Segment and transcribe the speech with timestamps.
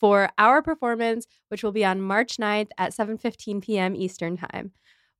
[0.00, 3.94] for our performance, which will be on March 9th at 7:15 p.m.
[3.94, 4.72] Eastern Time.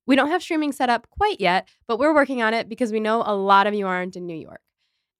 [0.07, 2.99] We don't have streaming set up quite yet, but we're working on it because we
[2.99, 4.63] know a lot of you aren't in New York.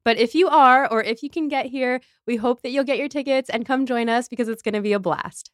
[0.05, 2.99] But if you are, or if you can get here, we hope that you'll get
[2.99, 5.51] your tickets and come join us because it's going to be a blast.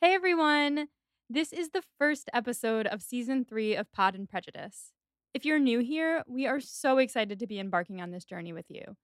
[0.00, 0.88] Hey everyone!
[1.30, 4.92] This is the first episode of season three of Pod and Prejudice.
[5.32, 8.66] If you're new here, we are so excited to be embarking on this journey with
[8.68, 8.94] you.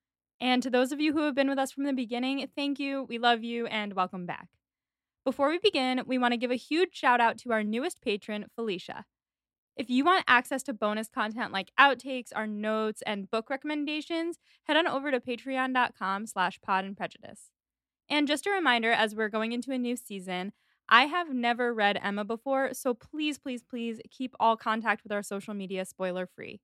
[0.40, 3.04] And to those of you who have been with us from the beginning, thank you,
[3.08, 4.48] we love you, and welcome back.
[5.22, 8.46] Before we begin, we want to give a huge shout out to our newest patron,
[8.54, 9.04] Felicia.
[9.76, 14.76] If you want access to bonus content like outtakes, our notes, and book recommendations, head
[14.76, 17.50] on over to patreon.com slash pod and prejudice.
[18.08, 20.52] And just a reminder, as we're going into a new season,
[20.88, 25.22] I have never read Emma before, so please, please, please keep all contact with our
[25.22, 26.60] social media spoiler free.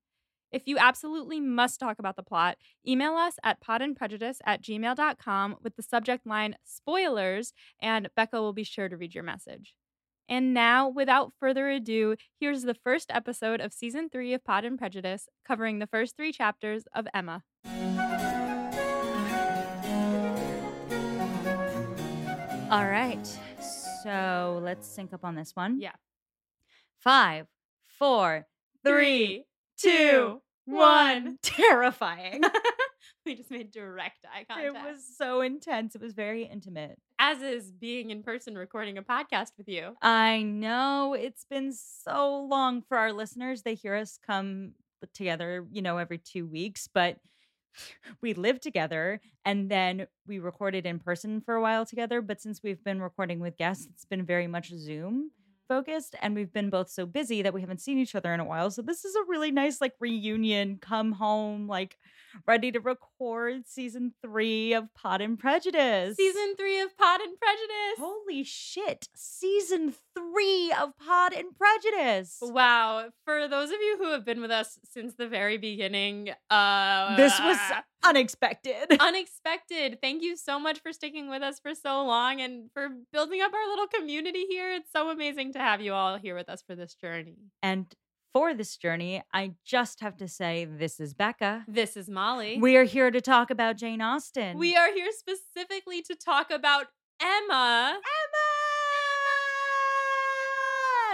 [0.52, 5.76] If you absolutely must talk about the plot, email us at podandprejudice at gmail.com with
[5.76, 9.74] the subject line spoilers, and Becca will be sure to read your message.
[10.28, 14.78] And now, without further ado, here's the first episode of season three of Pod and
[14.78, 17.42] Prejudice, covering the first three chapters of Emma.
[22.68, 23.24] All right.
[24.02, 25.80] So let's sync up on this one.
[25.80, 25.92] Yeah.
[26.98, 27.46] Five,
[27.86, 28.46] four,
[28.84, 29.44] three,
[29.78, 31.38] two, one.
[31.42, 32.42] Terrifying.
[33.26, 34.66] we just made direct eye contact.
[34.66, 35.94] it was so intense.
[35.94, 36.98] It was very intimate.
[37.18, 39.96] as is being in person recording a podcast with you.
[40.02, 43.62] I know it's been so long for our listeners.
[43.62, 44.72] They hear us come
[45.14, 47.18] together, you know, every two weeks, but
[48.22, 52.20] we live together and then we recorded in person for a while together.
[52.20, 55.30] But since we've been recording with guests, it's been very much Zoom
[55.68, 58.44] focused and we've been both so busy that we haven't seen each other in a
[58.44, 58.70] while.
[58.70, 61.98] So this is a really nice like reunion, come home, like
[62.46, 66.16] ready to record season three of Pod and Prejudice.
[66.16, 67.98] Season three of Pod and Prejudice.
[67.98, 69.08] Holy shit.
[69.14, 72.38] Season three of Pod and Prejudice.
[72.42, 73.10] Wow.
[73.24, 77.38] For those of you who have been with us since the very beginning, uh This
[77.40, 77.58] was
[78.04, 78.96] unexpected.
[79.00, 79.98] unexpected.
[80.00, 83.52] Thank you so much for sticking with us for so long and for building up
[83.52, 84.72] our little community here.
[84.72, 87.36] It's so amazing to have you all here with us for this journey.
[87.62, 87.86] and
[88.36, 91.64] for this journey, I just have to say this is Becca.
[91.66, 92.58] This is Molly.
[92.60, 94.58] We are here to talk about Jane Austen.
[94.58, 96.88] we are here specifically to talk about
[97.18, 97.94] Emma.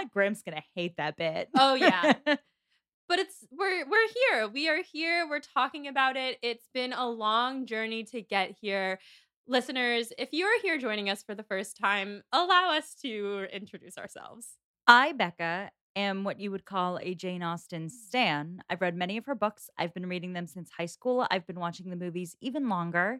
[0.01, 0.09] Emma!
[0.11, 1.47] Graham's gonna hate that bit.
[1.57, 2.11] Oh, yeah.
[2.25, 4.49] but it's we're we're here.
[4.49, 5.25] We are here.
[5.25, 6.39] We're talking about it.
[6.41, 8.99] It's been a long journey to get here.
[9.47, 13.97] Listeners, if you are here joining us for the first time, allow us to introduce
[13.97, 14.57] ourselves.
[14.87, 17.91] I, Becca, am what you would call a Jane Austen mm.
[17.91, 18.63] stan.
[18.69, 19.69] I've read many of her books.
[19.77, 21.25] I've been reading them since high school.
[21.29, 23.19] I've been watching the movies even longer.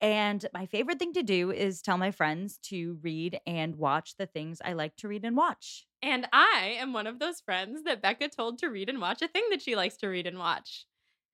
[0.00, 4.26] And my favorite thing to do is tell my friends to read and watch the
[4.26, 5.86] things I like to read and watch.
[6.02, 9.28] And I am one of those friends that Becca told to read and watch a
[9.28, 10.86] thing that she likes to read and watch.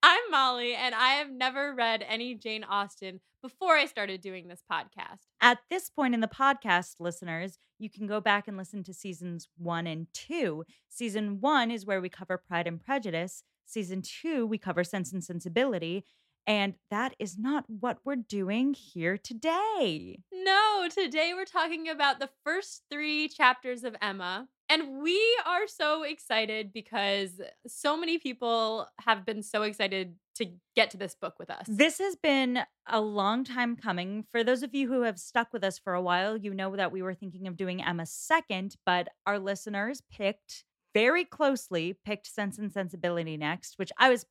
[0.03, 4.63] I'm Molly, and I have never read any Jane Austen before I started doing this
[4.71, 5.27] podcast.
[5.41, 9.49] At this point in the podcast, listeners, you can go back and listen to seasons
[9.59, 10.65] one and two.
[10.89, 13.43] Season one is where we cover Pride and Prejudice.
[13.67, 16.05] Season two, we cover Sense and Sensibility.
[16.47, 20.21] And that is not what we're doing here today.
[20.33, 24.49] No, today we're talking about the first three chapters of Emma.
[24.71, 30.91] And we are so excited because so many people have been so excited to get
[30.91, 31.67] to this book with us.
[31.67, 34.27] This has been a long time coming.
[34.31, 36.93] For those of you who have stuck with us for a while, you know that
[36.93, 42.57] we were thinking of doing Emma second, but our listeners picked very closely, picked Sense
[42.57, 44.25] and Sensibility next, which I was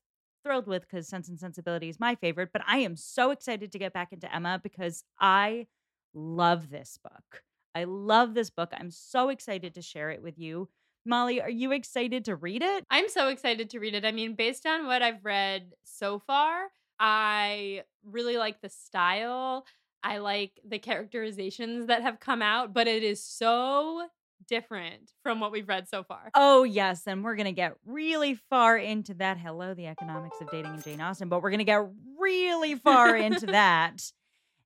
[0.46, 2.52] thrilled with because Sense and Sensibility is my favorite.
[2.54, 5.68] But I am so excited to get back into Emma because I
[6.14, 7.44] love this book.
[7.76, 8.72] I love this book.
[8.74, 10.70] I'm so excited to share it with you.
[11.06, 12.86] Molly, are you excited to read it?
[12.90, 14.06] I'm so excited to read it.
[14.06, 16.68] I mean, based on what I've read so far,
[17.00, 19.66] I really like the style.
[20.04, 24.08] I like the characterizations that have come out, but it is so
[24.48, 26.32] different from what we've read so far.
[26.36, 27.04] Oh, yes.
[27.06, 29.38] And we're going to get really far into that.
[29.38, 31.86] Hello, the economics of dating in Jane Austen, but we're going to get
[32.20, 34.12] really far into that.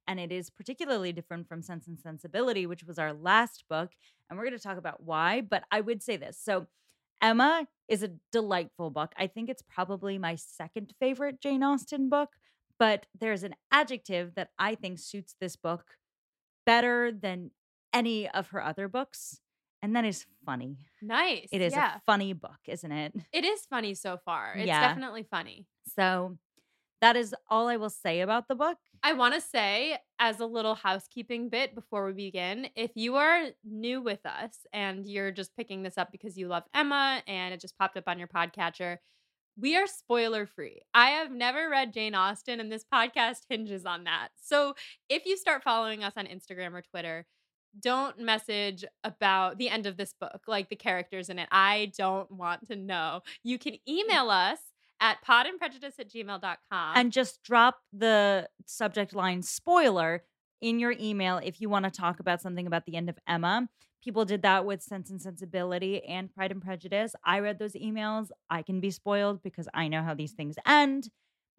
[0.07, 3.91] And it is particularly different from Sense and Sensibility, which was our last book.
[4.29, 5.41] And we're going to talk about why.
[5.41, 6.37] But I would say this.
[6.41, 6.67] So,
[7.21, 9.13] Emma is a delightful book.
[9.17, 12.29] I think it's probably my second favorite Jane Austen book,
[12.77, 15.85] but there's an adjective that I think suits this book
[16.65, 17.51] better than
[17.93, 19.39] any of her other books.
[19.81, 20.77] And that is funny.
[21.01, 21.47] Nice.
[21.51, 21.95] It is yeah.
[21.97, 23.13] a funny book, isn't it?
[23.31, 24.53] It is funny so far.
[24.55, 24.87] It's Yeah.
[24.87, 25.67] definitely funny.
[25.95, 26.37] So
[27.03, 28.77] that is all I will say about the book.
[29.03, 33.47] I want to say, as a little housekeeping bit before we begin, if you are
[33.65, 37.59] new with us and you're just picking this up because you love Emma and it
[37.59, 38.99] just popped up on your podcatcher,
[39.59, 40.83] we are spoiler free.
[40.93, 44.29] I have never read Jane Austen, and this podcast hinges on that.
[44.41, 44.73] So
[45.09, 47.25] if you start following us on Instagram or Twitter,
[47.81, 51.49] don't message about the end of this book, like the characters in it.
[51.51, 53.23] I don't want to know.
[53.43, 53.79] You can mm.
[53.89, 54.59] email us
[55.03, 56.93] at podandprejudice at gmail.com.
[56.95, 60.23] and just drop the subject line spoiler
[60.61, 63.67] in your email if you want to talk about something about the end of Emma.
[64.01, 67.15] People did that with Sense and Sensibility and Pride and Prejudice.
[67.25, 68.29] I read those emails.
[68.49, 71.09] I can be spoiled because I know how these things end.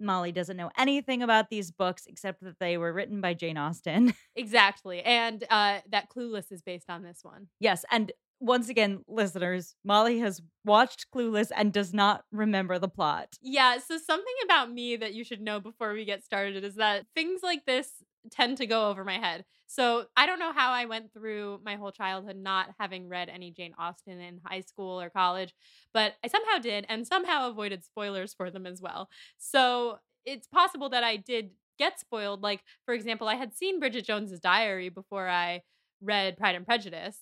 [0.01, 4.15] Molly doesn't know anything about these books except that they were written by Jane Austen.
[4.37, 5.01] Exactly.
[5.03, 7.47] And uh, that Clueless is based on this one.
[7.61, 8.11] yes, and
[8.45, 13.29] once again, listeners, Molly has watched Clueless and does not remember the plot.
[13.41, 13.79] Yeah.
[13.79, 17.41] So, something about me that you should know before we get started is that things
[17.43, 17.91] like this
[18.31, 19.45] tend to go over my head.
[19.67, 23.51] So, I don't know how I went through my whole childhood not having read any
[23.51, 25.55] Jane Austen in high school or college,
[25.95, 29.09] but I somehow did and somehow avoided spoilers for them as well.
[29.39, 32.43] So, it's possible that I did get spoiled.
[32.43, 35.63] Like, for example, I had seen Bridget Jones's Diary before I
[36.01, 37.19] read Pride and Prejudice,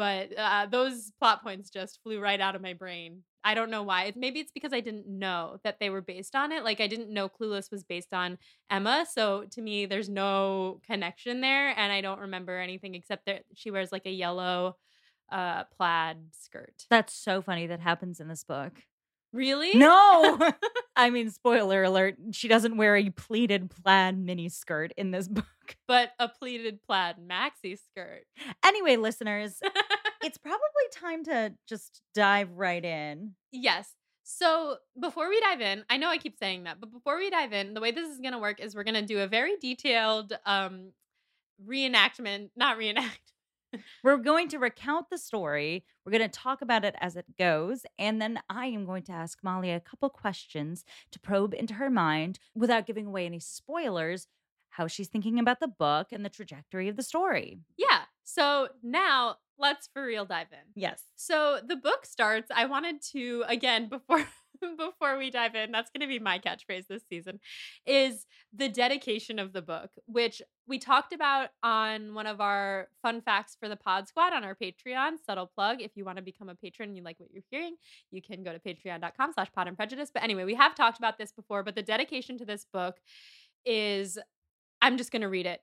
[0.00, 3.22] but uh, those plot points just flew right out of my brain.
[3.44, 4.10] I don't know why.
[4.16, 6.64] Maybe it's because I didn't know that they were based on it.
[6.64, 8.38] Like I didn't know Clueless was based on
[8.70, 13.44] Emma, so to me, there's no connection there, and I don't remember anything except that
[13.54, 14.78] she wears like a yellow
[15.30, 16.86] uh plaid skirt.
[16.88, 18.72] That's so funny that happens in this book.
[19.32, 19.74] Really?
[19.74, 20.38] No.
[20.96, 25.44] I mean, spoiler alert, she doesn't wear a pleated plaid mini skirt in this book.
[25.86, 28.24] but a pleated plaid maxi skirt.
[28.64, 29.60] Anyway, listeners,
[30.22, 30.60] it's probably
[30.94, 33.32] time to just dive right in.
[33.52, 33.92] Yes.
[34.24, 37.52] So before we dive in, I know I keep saying that, but before we dive
[37.52, 39.56] in, the way this is going to work is we're going to do a very
[39.60, 40.92] detailed um
[41.66, 43.32] reenactment, not reenact.
[44.04, 45.84] We're going to recount the story.
[46.04, 47.82] We're going to talk about it as it goes.
[47.98, 51.90] And then I am going to ask Molly a couple questions to probe into her
[51.90, 54.26] mind without giving away any spoilers,
[54.70, 57.58] how she's thinking about the book and the trajectory of the story.
[57.76, 58.02] Yeah.
[58.24, 60.72] So now let's for real dive in.
[60.74, 61.02] Yes.
[61.16, 62.50] So the book starts.
[62.54, 64.26] I wanted to again before
[64.76, 65.72] before we dive in.
[65.72, 67.40] That's going to be my catchphrase this season.
[67.86, 73.20] Is the dedication of the book, which we talked about on one of our fun
[73.20, 75.12] facts for the Pod Squad on our Patreon.
[75.24, 77.76] Subtle plug: if you want to become a patron, and you like what you're hearing,
[78.10, 80.10] you can go to Patreon.com/slash Pod and Prejudice.
[80.12, 81.62] But anyway, we have talked about this before.
[81.62, 82.96] But the dedication to this book
[83.64, 84.18] is,
[84.82, 85.60] I'm just going to read it.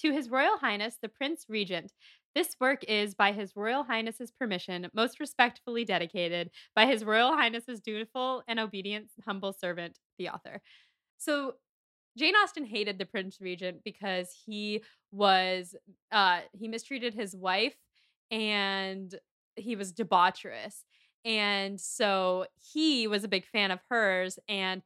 [0.00, 1.92] To His Royal Highness the Prince Regent,
[2.34, 7.80] this work is, by His Royal Highness's permission, most respectfully dedicated by His Royal Highness's
[7.80, 10.60] dutiful and obedient humble servant, the author.
[11.18, 11.54] So,
[12.18, 14.82] Jane Austen hated the Prince Regent because he
[15.12, 15.74] was
[16.10, 17.74] uh he mistreated his wife
[18.30, 19.14] and
[19.56, 20.84] he was debaucherous.
[21.24, 24.82] And so he was a big fan of hers and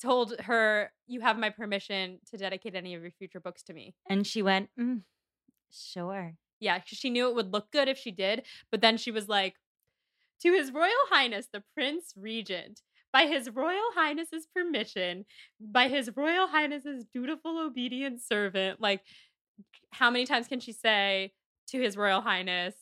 [0.00, 3.94] told her, You have my permission to dedicate any of your future books to me.
[4.08, 5.02] And she went, "Mm,
[5.70, 6.36] sure.
[6.62, 8.44] Yeah, she knew it would look good if she did.
[8.70, 9.56] But then she was like,
[10.42, 12.80] To His Royal Highness, the Prince Regent,
[13.12, 15.24] by His Royal Highness's permission,
[15.60, 18.80] by His Royal Highness's dutiful, obedient servant.
[18.80, 19.02] Like,
[19.90, 21.32] how many times can she say,
[21.70, 22.74] To His Royal Highness?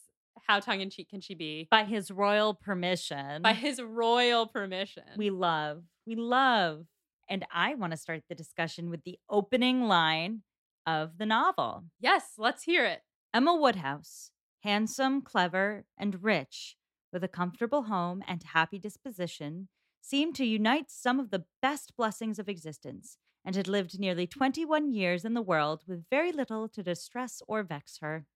[0.46, 1.68] How tongue in cheek can she be?
[1.70, 3.42] By his royal permission.
[3.42, 5.04] By His royal permission.
[5.16, 5.82] we love.
[6.06, 6.87] We love.
[7.28, 10.42] And I want to start the discussion with the opening line
[10.87, 11.84] of the novel.
[12.00, 13.02] yes, let's hear it.
[13.32, 14.32] Emma Woodhouse,
[14.64, 16.76] handsome, clever, and rich,
[17.12, 19.68] with a comfortable home and happy disposition,
[20.00, 24.92] seemed to unite some of the best blessings of existence, and had lived nearly 21
[24.92, 28.26] years in the world with very little to distress or vex her.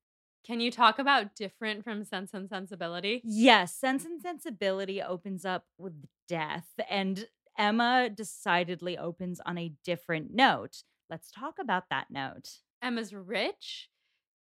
[0.46, 3.20] Can you talk about different from Sense and Sensibility?
[3.24, 5.94] Yes, Sense and Sensibility opens up with
[6.28, 7.26] death, and
[7.58, 10.84] Emma decidedly opens on a different note.
[11.10, 12.60] Let's talk about that note.
[12.80, 13.88] Emma's rich.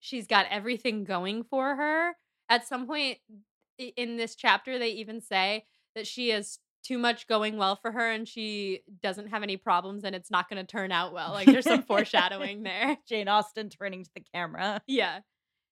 [0.02, 2.12] She's got everything going for her.
[2.48, 3.18] At some point
[3.78, 8.10] in this chapter, they even say that she has too much going well for her
[8.10, 11.30] and she doesn't have any problems and it's not going to turn out well.
[11.30, 12.98] Like there's some foreshadowing there.
[13.08, 14.82] Jane Austen turning to the camera.
[14.88, 15.20] Yeah.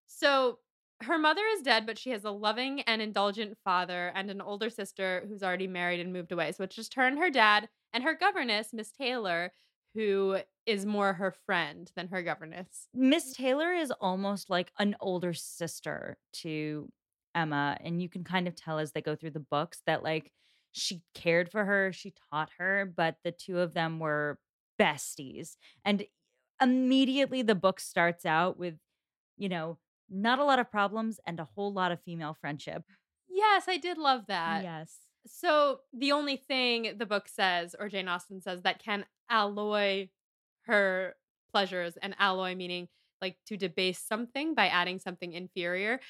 [0.06, 0.58] So
[1.02, 4.70] her mother is dead, but she has a loving and indulgent father and an older
[4.70, 6.52] sister who's already married and moved away.
[6.52, 9.52] So it's just her and her dad and her governess, Miss Taylor,
[9.94, 12.88] who is more her friend than her governess.
[12.94, 16.90] Miss Taylor is almost like an older sister to
[17.34, 17.76] Emma.
[17.80, 20.32] And you can kind of tell as they go through the books that, like,
[20.72, 24.38] she cared for her, she taught her, but the two of them were
[24.80, 25.56] besties.
[25.84, 26.04] And
[26.62, 28.74] immediately the book starts out with,
[29.36, 29.78] you know,
[30.08, 32.84] not a lot of problems and a whole lot of female friendship.
[33.28, 34.62] Yes, I did love that.
[34.62, 34.94] Yes.
[35.26, 40.08] So the only thing the book says, or Jane Austen says, that can alloy
[40.66, 41.14] her
[41.52, 42.88] pleasures, and alloy meaning
[43.20, 46.00] like to debase something by adding something inferior.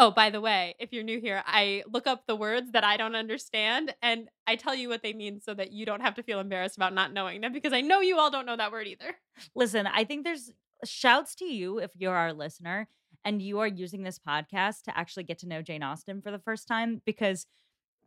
[0.00, 2.96] Oh, by the way, if you're new here, I look up the words that I
[2.96, 6.22] don't understand and I tell you what they mean so that you don't have to
[6.22, 8.86] feel embarrassed about not knowing them because I know you all don't know that word
[8.86, 9.16] either.
[9.56, 10.52] Listen, I think there's
[10.84, 12.88] shouts to you if you're our listener
[13.24, 16.38] and you are using this podcast to actually get to know Jane Austen for the
[16.38, 17.46] first time because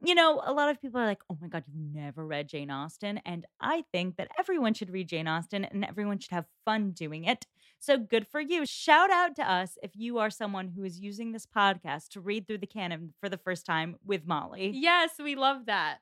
[0.04, 2.72] you know, a lot of people are like, oh my God, you've never read Jane
[2.72, 3.20] Austen.
[3.26, 7.24] And I think that everyone should read Jane Austen and everyone should have fun doing
[7.26, 7.46] it.
[7.80, 8.66] So good for you.
[8.66, 12.48] Shout out to us if you are someone who is using this podcast to read
[12.48, 14.72] through the canon for the first time with Molly.
[14.74, 15.98] Yes, we love that.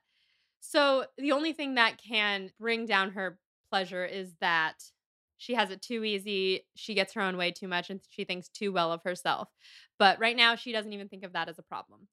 [0.60, 3.38] So the only thing that can bring down her
[3.70, 4.74] pleasure is that
[5.38, 6.66] she has it too easy.
[6.76, 9.48] She gets her own way too much and she thinks too well of herself.
[9.98, 12.08] But right now, she doesn't even think of that as a problem.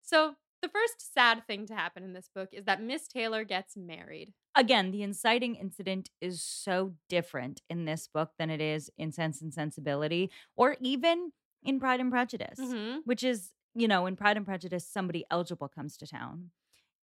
[0.00, 3.76] So the first sad thing to happen in this book is that Miss Taylor gets
[3.76, 4.32] married.
[4.54, 9.40] Again, the inciting incident is so different in this book than it is in Sense
[9.40, 12.98] and Sensibility or even in Pride and Prejudice, Mm-hmm.
[13.04, 16.50] which is, you know, in Pride and Prejudice, somebody eligible comes to town.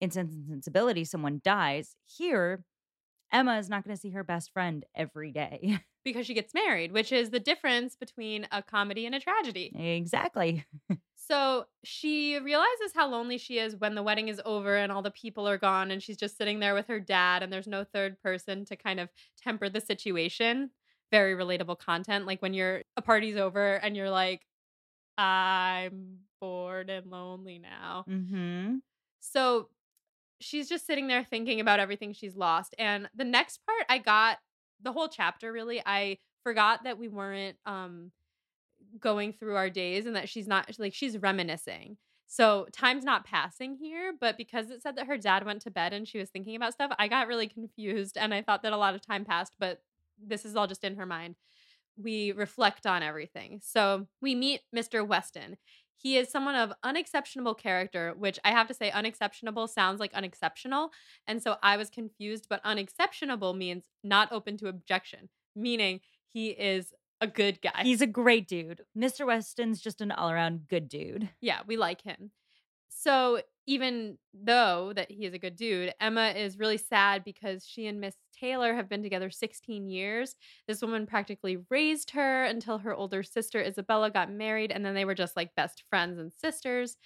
[0.02, 1.96] In Sense and Sensibility, someone dies.
[2.06, 2.66] Here,
[3.32, 5.80] Emma is not going to see her best friend every day.
[6.06, 9.74] Because she gets married, which is the difference between a comedy and a tragedy.
[9.76, 10.64] exactly.
[11.28, 15.10] So she realizes how lonely she is when the wedding is over and all the
[15.10, 18.22] people are gone and she's just sitting there with her dad and there's no third
[18.22, 19.10] person to kind of
[19.42, 20.70] temper the situation.
[21.12, 22.28] Very relatable content.
[22.28, 24.46] Like when you're a party's over and you're like,
[25.18, 28.06] I'm bored and lonely now.
[28.08, 28.76] Mm-hmm.
[29.20, 29.70] So
[30.42, 32.76] she's just sitting there thinking about everything she's lost.
[32.78, 34.38] And the next part I got
[34.82, 38.12] the whole chapter really, I forgot that we weren't um
[39.00, 41.98] going through our days and that she's not like she's reminiscing.
[42.28, 45.94] So time's not passing here, but because it said that her dad went to bed
[45.94, 48.78] and she was thinking about stuff, I got really confused and I thought that a
[48.78, 49.82] lot of time passed, but
[50.22, 51.36] this is all just in her mind.
[51.98, 53.62] We reflect on everything.
[53.64, 55.08] So we meet Mr.
[55.08, 55.58] Weston.
[55.98, 60.92] He is someone of unexceptionable character, which I have to say, unexceptionable sounds like unexceptional.
[61.28, 66.94] And so I was confused, but unexceptionable means not open to objection, meaning he is
[67.22, 67.84] a good guy.
[67.84, 68.82] He's a great dude.
[68.98, 69.26] Mr.
[69.26, 71.30] Weston's just an all around good dude.
[71.42, 72.32] yeah, we like him.
[72.90, 77.88] So even though that he is a good dude, Emma is really sad because she
[77.88, 80.36] and Miss Taylor have been together 16 years.
[80.68, 85.06] This woman practically raised her until her older sister Isabella got married, and then they
[85.06, 86.98] were just like best friends and sisters.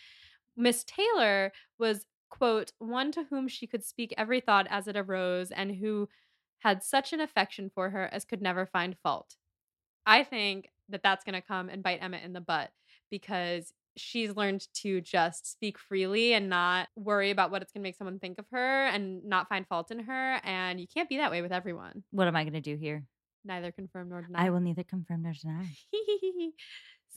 [0.58, 5.52] Miss Taylor was, quote, one to whom she could speak every thought as it arose,
[5.52, 6.10] and who
[6.60, 9.36] had such an affection for her as could never find fault.
[10.06, 12.72] I think that that's going to come and bite Emma in the butt
[13.10, 17.88] because she's learned to just speak freely and not worry about what it's going to
[17.88, 20.40] make someone think of her and not find fault in her.
[20.44, 22.04] And you can't be that way with everyone.
[22.12, 23.06] What am I going to do here?
[23.46, 24.48] Neither confirm nor deny.
[24.48, 25.70] I will neither confirm nor deny.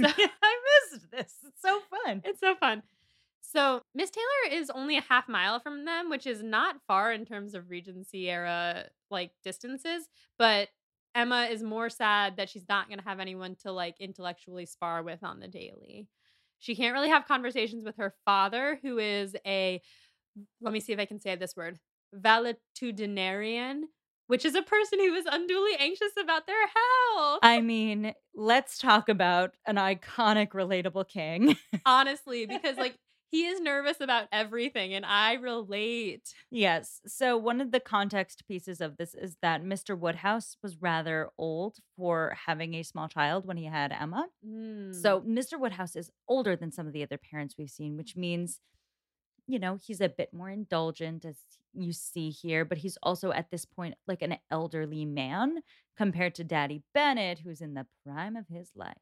[0.00, 0.06] so
[0.42, 1.34] I missed this.
[1.44, 2.22] It's so fun.
[2.24, 2.82] it's so fun.
[3.40, 7.24] So Miss Taylor is only a half mile from them, which is not far in
[7.26, 10.08] terms of Regency era like distances,
[10.38, 10.68] but
[11.14, 15.02] Emma is more sad that she's not going to have anyone to like intellectually spar
[15.02, 16.08] with on the daily.
[16.62, 19.82] She can't really have conversations with her father, who is a,
[20.60, 21.80] let me see if I can say this word,
[22.14, 23.80] valetudinarian,
[24.28, 27.40] which is a person who is unduly anxious about their health.
[27.42, 31.56] I mean, let's talk about an iconic, relatable king.
[31.84, 32.94] Honestly, because like
[33.32, 36.34] he is nervous about everything and I relate.
[36.50, 37.00] yes.
[37.06, 39.98] So, one of the context pieces of this is that Mr.
[39.98, 44.28] Woodhouse was rather old for having a small child when he had Emma.
[44.46, 44.94] Mm.
[44.94, 45.58] So, Mr.
[45.58, 48.60] Woodhouse is older than some of the other parents we've seen, which means,
[49.46, 51.38] you know, he's a bit more indulgent, as
[51.72, 55.60] you see here, but he's also at this point like an elderly man
[55.96, 58.94] compared to Daddy Bennet, who's in the prime of his life.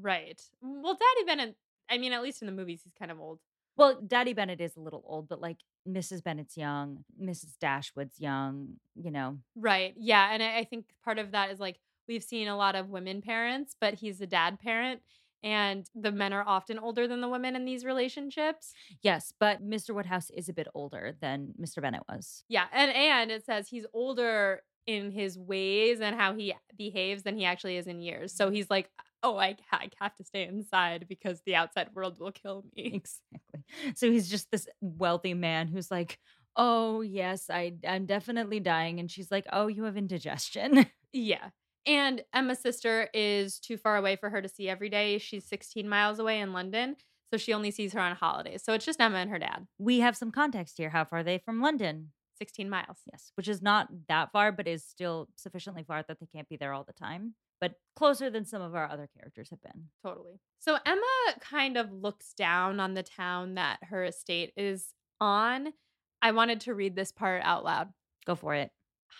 [0.00, 0.40] right.
[0.60, 1.56] Well, Daddy Bennet,
[1.90, 3.40] I mean, at least in the movies, he's kind of old.
[3.76, 6.22] Well, Daddy Bennet is a little old, but like Mrs.
[6.22, 7.58] Bennet's young, Mrs.
[7.58, 9.38] Dashwood's young, you know.
[9.56, 9.94] Right.
[9.96, 10.28] Yeah.
[10.32, 13.22] And I, I think part of that is like we've seen a lot of women
[13.22, 15.00] parents, but he's a dad parent.
[15.44, 18.74] And the men are often older than the women in these relationships.
[19.02, 19.92] Yes, but Mr.
[19.92, 21.82] Woodhouse is a bit older than Mr.
[21.82, 22.44] Bennet was.
[22.48, 22.66] Yeah.
[22.72, 27.44] And and it says he's older in his ways and how he behaves than he
[27.44, 28.32] actually is in years.
[28.32, 28.88] So he's like,
[29.22, 32.86] oh, I, I have to stay inside because the outside world will kill me.
[32.94, 33.94] Exactly.
[33.94, 36.18] So he's just this wealthy man who's like,
[36.56, 39.00] oh, yes, I, I'm definitely dying.
[39.00, 40.86] And she's like, oh, you have indigestion.
[41.14, 41.50] Yeah.
[41.84, 45.18] And Emma's sister is too far away for her to see every day.
[45.18, 46.96] She's 16 miles away in London.
[47.30, 48.62] So she only sees her on holidays.
[48.64, 49.66] So it's just Emma and her dad.
[49.78, 50.88] We have some context here.
[50.88, 52.12] How far are they from London?
[52.38, 52.98] 16 miles.
[53.10, 56.56] Yes, which is not that far, but is still sufficiently far that they can't be
[56.56, 57.34] there all the time.
[57.62, 59.84] But closer than some of our other characters have been.
[60.04, 60.40] Totally.
[60.58, 64.88] So Emma kind of looks down on the town that her estate is
[65.20, 65.72] on.
[66.20, 67.90] I wanted to read this part out loud.
[68.26, 68.72] Go for it.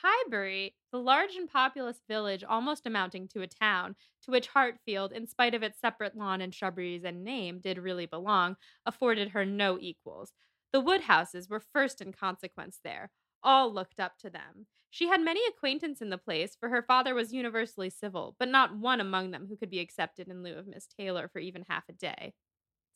[0.02, 3.94] Highbury, the large and populous village almost amounting to a town,
[4.24, 8.06] to which Hartfield, in spite of its separate lawn and shrubberies and name, did really
[8.06, 10.32] belong, afforded her no equals.
[10.72, 13.12] The Woodhouses were first in consequence there.
[13.42, 14.66] All looked up to them.
[14.90, 18.76] She had many acquaintance in the place, for her father was universally civil, but not
[18.76, 21.84] one among them who could be accepted in lieu of Miss Taylor for even half
[21.88, 22.34] a day.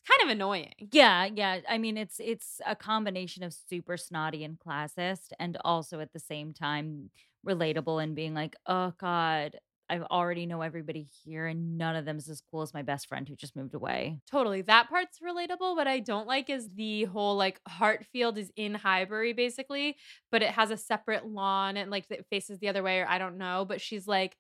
[0.07, 0.75] Kind of annoying.
[0.93, 1.61] Yeah, yeah.
[1.69, 6.21] I mean, it's it's a combination of super snotty and classist, and also at the
[6.21, 7.11] same time
[7.45, 9.57] relatable and being like, oh God,
[9.89, 13.09] I already know everybody here, and none of them is as cool as my best
[13.09, 14.21] friend who just moved away.
[14.31, 14.63] Totally.
[14.63, 15.77] That part's relatable.
[15.77, 19.97] What I don't like is the whole like Hartfield is in Highbury basically,
[20.33, 23.19] but it has a separate lawn and like it faces the other way, or I
[23.19, 23.65] don't know.
[23.65, 24.37] But she's like,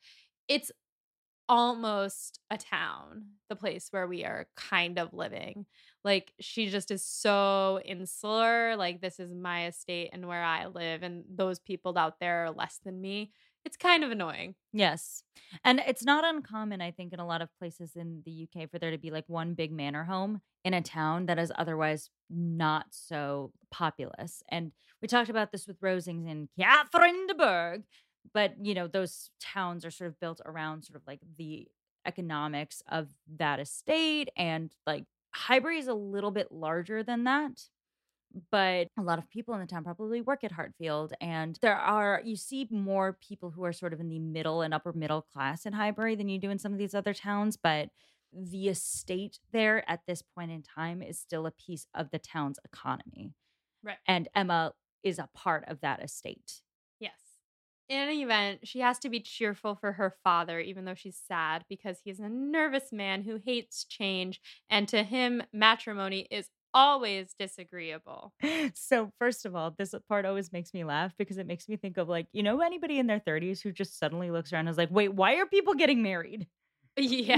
[0.48, 0.72] it's
[1.48, 5.66] almost a town, the place where we are kind of living.
[6.04, 8.76] Like she just is so insular.
[8.76, 12.50] Like, this is my estate and where I live, and those people out there are
[12.50, 13.32] less than me
[13.66, 14.54] it's kind of annoying.
[14.73, 15.25] Yes.
[15.64, 18.78] And it's not uncommon, I think, in a lot of places in the UK for
[18.78, 22.87] there to be like one big manor home in a town that is otherwise not
[22.90, 24.42] so populous.
[24.48, 24.70] And
[25.02, 27.83] we talked about this with Rosings de Bourgh,
[28.33, 31.66] but you know, those towns are sort of built around sort of like the
[32.07, 37.62] economics of that estate and like Highbury is a little bit larger than that
[38.50, 41.12] but a lot of people in the town probably work at Hartfield.
[41.20, 44.74] And there are, you see more people who are sort of in the middle and
[44.74, 47.56] upper middle class in Highbury than you do in some of these other towns.
[47.56, 47.88] But
[48.32, 52.58] the estate there at this point in time is still a piece of the town's
[52.64, 53.32] economy.
[53.82, 53.96] Right.
[54.06, 56.60] And Emma is a part of that estate.
[56.98, 57.12] Yes.
[57.88, 61.64] In any event, she has to be cheerful for her father, even though she's sad,
[61.68, 64.40] because he's a nervous man who hates change.
[64.68, 68.34] And to him, matrimony is always disagreeable.
[68.74, 71.96] So, first of all, this part always makes me laugh because it makes me think
[71.96, 74.78] of like, you know, anybody in their 30s who just suddenly looks around and is
[74.78, 76.46] like, wait, why are people getting married?
[76.98, 77.36] Yeah.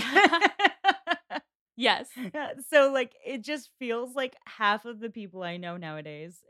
[1.77, 2.09] yes.
[2.69, 6.41] So, like, it just feels like half of the people I know nowadays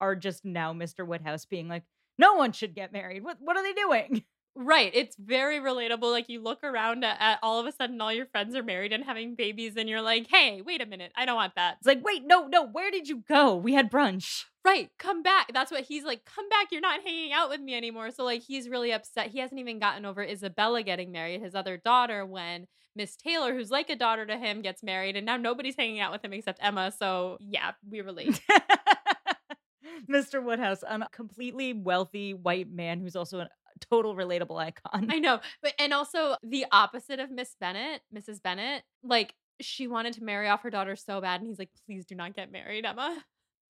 [0.00, 1.04] are just now Mr.
[1.06, 1.84] Woodhouse being like,
[2.18, 3.22] no one should get married.
[3.22, 4.24] What what are they doing?
[4.58, 4.90] Right.
[4.94, 6.10] It's very relatable.
[6.10, 8.90] Like you look around at, at, all of a sudden all your friends are married
[8.90, 11.12] and having babies and you're like, "Hey, wait a minute.
[11.14, 12.66] I don't want that." It's like, "Wait, no, no.
[12.66, 13.54] Where did you go?
[13.54, 14.90] We had brunch." Right.
[14.98, 15.52] Come back.
[15.52, 16.68] That's what he's like, "Come back.
[16.72, 19.28] You're not hanging out with me anymore." So like he's really upset.
[19.28, 23.70] He hasn't even gotten over Isabella getting married, his other daughter when Miss Taylor, who's
[23.70, 26.60] like a daughter to him, gets married and now nobody's hanging out with him except
[26.62, 26.90] Emma.
[26.98, 28.40] So, yeah, we relate.
[30.10, 30.42] Mr.
[30.42, 33.48] Woodhouse, a completely wealthy white man who's also an
[33.80, 35.08] total relatable icon.
[35.10, 35.40] I know.
[35.62, 38.42] But and also the opposite of Miss Bennet, Mrs.
[38.42, 42.06] Bennet, like she wanted to marry off her daughter so bad and he's like, "Please
[42.06, 43.24] do not get married, Emma."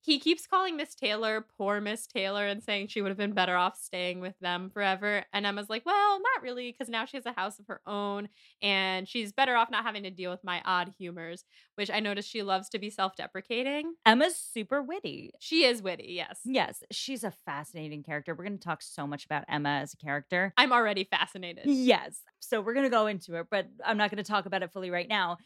[0.07, 3.57] He keeps calling Miss Taylor poor Miss Taylor and saying she would have been better
[3.57, 5.25] off staying with them forever.
[5.33, 8.29] And Emma's like, well, not really, because now she has a house of her own
[8.62, 11.42] and she's better off not having to deal with my odd humors,
[11.75, 13.95] which I notice she loves to be self deprecating.
[14.07, 15.33] Emma's super witty.
[15.40, 16.38] She is witty, yes.
[16.45, 18.33] Yes, she's a fascinating character.
[18.33, 20.53] We're going to talk so much about Emma as a character.
[20.57, 21.64] I'm already fascinated.
[21.66, 22.21] Yes.
[22.38, 24.73] So we're going to go into it, but I'm not going to talk about it
[24.73, 25.38] fully right now.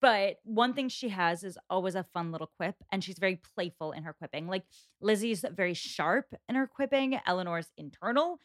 [0.00, 3.92] But one thing she has is always a fun little quip, and she's very playful
[3.92, 4.46] in her quipping.
[4.46, 4.64] Like
[5.00, 8.38] Lizzie's very sharp in her quipping, Elinor's internal.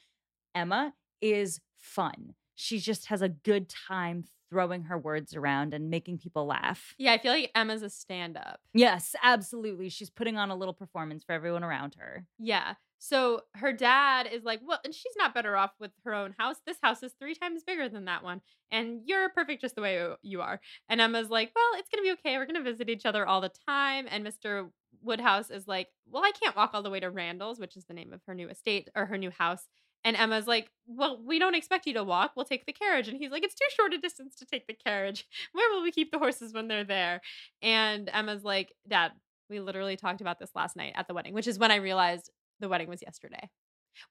[0.55, 2.33] Emma is fun.
[2.55, 6.93] She just has a good time throwing her words around and making people laugh.
[6.99, 8.59] Yeah, I feel like Emma's a stand up.
[8.73, 9.89] Yes, absolutely.
[9.89, 12.27] She's putting on a little performance for everyone around her.
[12.37, 12.75] Yeah.
[13.05, 16.55] So her dad is like, well, and she's not better off with her own house.
[16.65, 18.39] This house is three times bigger than that one.
[18.71, 20.61] And you're perfect just the way you are.
[20.87, 22.37] And Emma's like, well, it's going to be okay.
[22.37, 24.07] We're going to visit each other all the time.
[24.09, 24.69] And Mr.
[25.01, 27.93] Woodhouse is like, Well, I can't walk all the way to Randalls, which is the
[27.93, 29.67] name of her new estate or her new house.
[30.05, 32.31] And Emma's like, Well, we don't expect you to walk.
[32.37, 33.09] We'll take the carriage.
[33.09, 35.27] And he's like, It's too short a distance to take the carriage.
[35.51, 37.19] Where will we keep the horses when they're there?
[37.61, 39.11] And Emma's like, Dad,
[39.49, 42.31] we literally talked about this last night at the wedding, which is when I realized
[42.63, 43.49] the wedding was yesterday.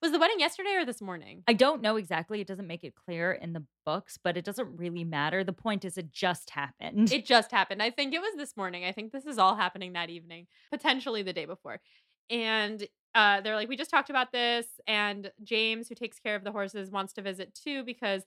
[0.01, 1.43] Was the wedding yesterday or this morning?
[1.49, 2.41] I don't know exactly.
[2.41, 5.43] It doesn't make it clear in the books, but it doesn't really matter.
[5.43, 7.11] The point is, it just happened.
[7.13, 7.83] It just happened.
[7.83, 8.85] I think it was this morning.
[8.85, 11.81] I think this is all happening that evening, potentially the day before.
[12.31, 14.67] And uh, they're like, we just talked about this.
[14.87, 18.23] And James, who takes care of the horses, wants to visit too because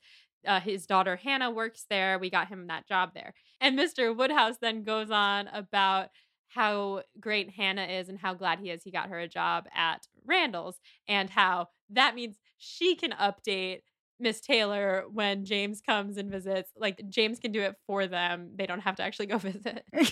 [0.45, 2.19] uh, his daughter Hannah works there.
[2.19, 3.33] We got him that job there.
[3.61, 4.15] And Mr.
[4.15, 6.09] Woodhouse then goes on about
[6.55, 10.07] how great Hannah is and how glad he is he got her a job at
[10.25, 13.81] Randalls and how that means she can update
[14.21, 16.71] Miss Taylor when James comes and visits.
[16.77, 18.51] Like James can do it for them.
[18.55, 19.83] They don't have to actually go visit.
[19.93, 20.05] he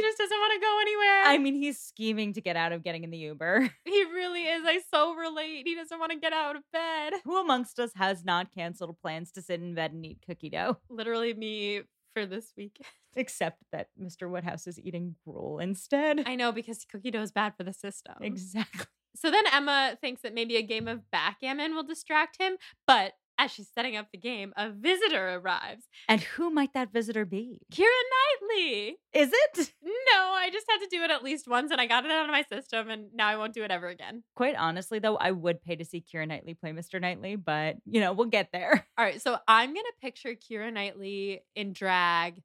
[0.00, 1.22] just doesn't want to go anywhere.
[1.26, 3.68] I mean, he's scheming to get out of getting in the Uber.
[3.84, 4.62] he really is.
[4.64, 5.66] I so relate.
[5.66, 7.12] He doesn't want to get out of bed.
[7.26, 10.78] Who amongst us has not canceled plans to sit in bed and eat cookie dough?
[10.88, 11.82] Literally me
[12.12, 12.80] for this week.
[13.16, 14.30] Except that Mr.
[14.30, 16.22] Woodhouse is eating gruel instead.
[16.26, 18.14] I know because cookie dough is bad for the system.
[18.20, 18.86] Exactly.
[19.16, 23.50] So then Emma thinks that maybe a game of backgammon will distract him, but as
[23.50, 25.84] she's setting up the game, a visitor arrives.
[26.08, 27.62] And who might that visitor be?
[27.72, 28.98] Keira Knightley.
[29.14, 29.72] Is it?
[29.82, 32.26] No, I just had to do it at least once and I got it out
[32.26, 34.24] of my system and now I won't do it ever again.
[34.36, 37.00] Quite honestly, though, I would pay to see Keira Knightley play Mr.
[37.00, 38.86] Knightley, but you know, we'll get there.
[38.98, 42.42] All right, so I'm going to picture Keira Knightley in drag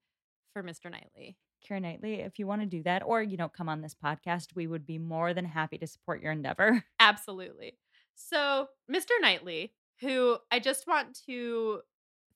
[0.54, 0.90] for Mr.
[0.90, 1.36] Knightley.
[1.68, 4.56] Keira Knightley, if you want to do that or you don't come on this podcast,
[4.56, 6.84] we would be more than happy to support your endeavor.
[7.00, 7.78] Absolutely.
[8.16, 9.10] So, Mr.
[9.20, 11.82] Knightley, who I just want to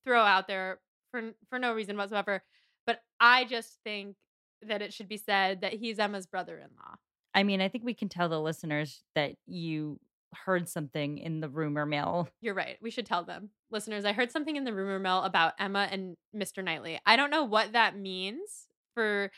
[0.03, 0.79] throw out there
[1.11, 2.43] for for no reason whatsoever,
[2.85, 4.15] but I just think
[4.61, 6.95] that it should be said that he's Emma's brother-in-law.
[7.33, 9.99] I mean, I think we can tell the listeners that you
[10.33, 12.29] heard something in the rumor mill.
[12.41, 12.77] You're right.
[12.81, 13.49] We should tell them.
[13.71, 16.63] Listeners, I heard something in the rumor mill about Emma and Mr.
[16.63, 16.99] Knightley.
[17.05, 19.31] I don't know what that means for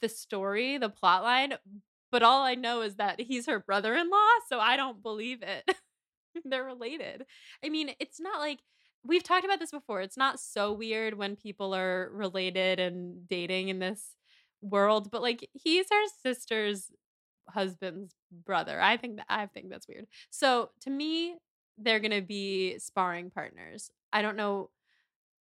[0.00, 1.54] the story, the plot line,
[2.12, 5.76] but all I know is that he's her brother-in-law, so I don't believe it.
[6.44, 7.24] They're related.
[7.64, 8.60] I mean, it's not like
[9.04, 10.00] we've talked about this before.
[10.00, 14.16] It's not so weird when people are related and dating in this
[14.62, 16.90] world, but like he's her sister's
[17.48, 18.14] husband's
[18.44, 18.80] brother.
[18.80, 20.06] I think that I think that's weird.
[20.30, 21.36] So to me,
[21.78, 23.90] they're gonna be sparring partners.
[24.12, 24.70] I don't know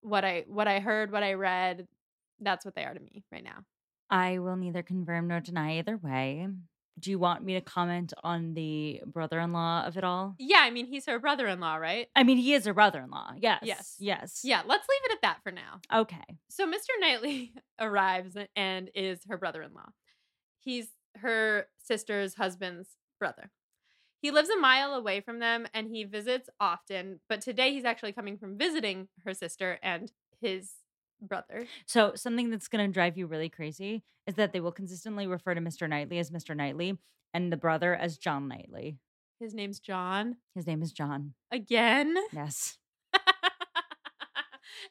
[0.02, 1.88] what I what I heard, what I read.
[2.40, 3.66] That's what they are to me right now.
[4.10, 6.48] I will neither confirm nor deny either way.
[7.00, 10.36] Do you want me to comment on the brother in law of it all?
[10.38, 12.08] Yeah, I mean he's her brother-in-law, right?
[12.16, 13.32] I mean, he is her brother in law.
[13.38, 13.62] Yes.
[13.64, 13.96] Yes.
[14.00, 14.42] Yes.
[14.44, 15.80] Yeah, let's leave it at that for now.
[15.94, 16.38] Okay.
[16.50, 16.90] So Mr.
[17.00, 19.90] Knightley arrives and is her brother-in-law.
[20.60, 23.52] He's her sister's husband's brother.
[24.22, 28.12] He lives a mile away from them and he visits often, but today he's actually
[28.12, 30.72] coming from visiting her sister and his
[31.22, 31.66] brother.
[31.86, 35.54] So, something that's going to drive you really crazy is that they will consistently refer
[35.54, 35.90] to Mr.
[35.90, 36.56] Knightley as Mr.
[36.56, 36.98] Knightley
[37.34, 38.98] and the brother as John Knightley.
[39.40, 40.36] His name's John.
[40.54, 41.34] His name is John.
[41.52, 42.16] Again?
[42.34, 42.78] Yes.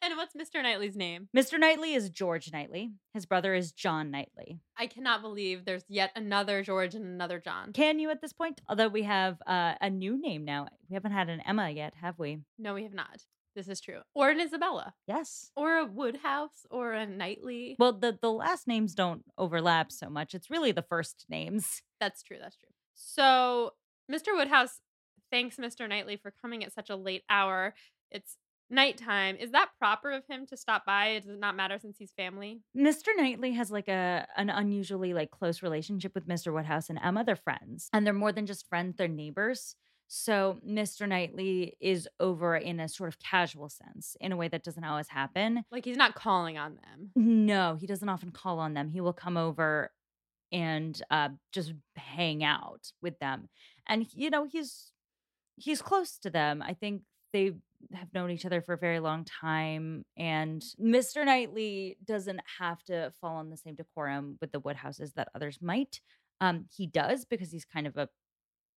[0.03, 0.63] and what's Mr.
[0.63, 1.29] Knightley's name?
[1.37, 1.59] Mr.
[1.59, 2.91] Knightley is George Knightley.
[3.13, 4.59] His brother is John Knightley.
[4.77, 7.73] I cannot believe there's yet another George and another John.
[7.73, 8.61] Can you at this point?
[8.69, 10.67] Although we have uh, a new name now.
[10.89, 12.39] We haven't had an Emma yet, have we?
[12.59, 13.23] No, we have not.
[13.59, 14.03] This is true.
[14.15, 14.95] Or an Isabella.
[15.09, 15.51] Yes.
[15.57, 17.75] Or a Woodhouse or a Knightley.
[17.77, 20.33] Well, the, the last names don't overlap so much.
[20.33, 21.83] It's really the first names.
[22.01, 22.37] That's true.
[22.41, 22.69] That's true.
[22.95, 23.73] So
[24.09, 24.37] Mr.
[24.37, 24.79] Woodhouse
[25.33, 25.89] thanks Mr.
[25.89, 27.75] Knightley for coming at such a late hour.
[28.13, 28.37] It's
[28.71, 29.35] nighttime.
[29.35, 31.19] Is that proper of him to stop by?
[31.19, 32.61] Does it not matter since he's family?
[32.77, 33.09] Mr.
[33.17, 36.53] Knightley has like a an unusually like close relationship with Mr.
[36.53, 37.25] Woodhouse and Emma.
[37.25, 37.89] They're friends.
[37.93, 39.75] And they're more than just friends, they're neighbors.
[40.09, 41.07] So Mr.
[41.07, 45.09] Knightley is over in a sort of casual sense, in a way that doesn't always
[45.09, 45.63] happen.
[45.71, 47.11] Like he's not calling on them.
[47.15, 48.89] No, he doesn't often call on them.
[48.89, 49.91] He will come over
[50.51, 53.49] and uh, just hang out with them.
[53.87, 54.93] And you know, he's
[55.57, 56.63] he's close to them.
[56.63, 57.03] I think
[57.35, 57.53] they
[57.93, 60.05] have known each other for a very long time.
[60.17, 61.25] And Mr.
[61.25, 66.01] Knightley doesn't have to fall on the same decorum with the Woodhouses that others might.
[66.41, 68.09] Um, he does because he's kind of a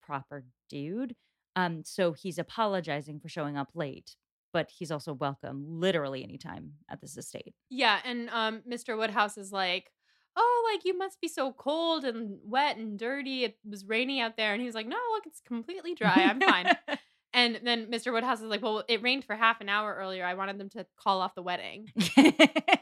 [0.02, 1.14] proper dude.
[1.56, 4.16] Um, so he's apologizing for showing up late,
[4.52, 7.54] but he's also welcome literally anytime at this estate.
[7.70, 8.96] Yeah, and um Mr.
[8.96, 9.90] Woodhouse is like,
[10.36, 13.44] "Oh, like you must be so cold and wet and dirty.
[13.44, 16.14] It was rainy out there." And he's like, "No, look, it's completely dry.
[16.16, 16.66] I'm fine."
[17.34, 18.12] and then Mr.
[18.12, 20.24] Woodhouse is like, "Well, it rained for half an hour earlier.
[20.24, 21.88] I wanted them to call off the wedding."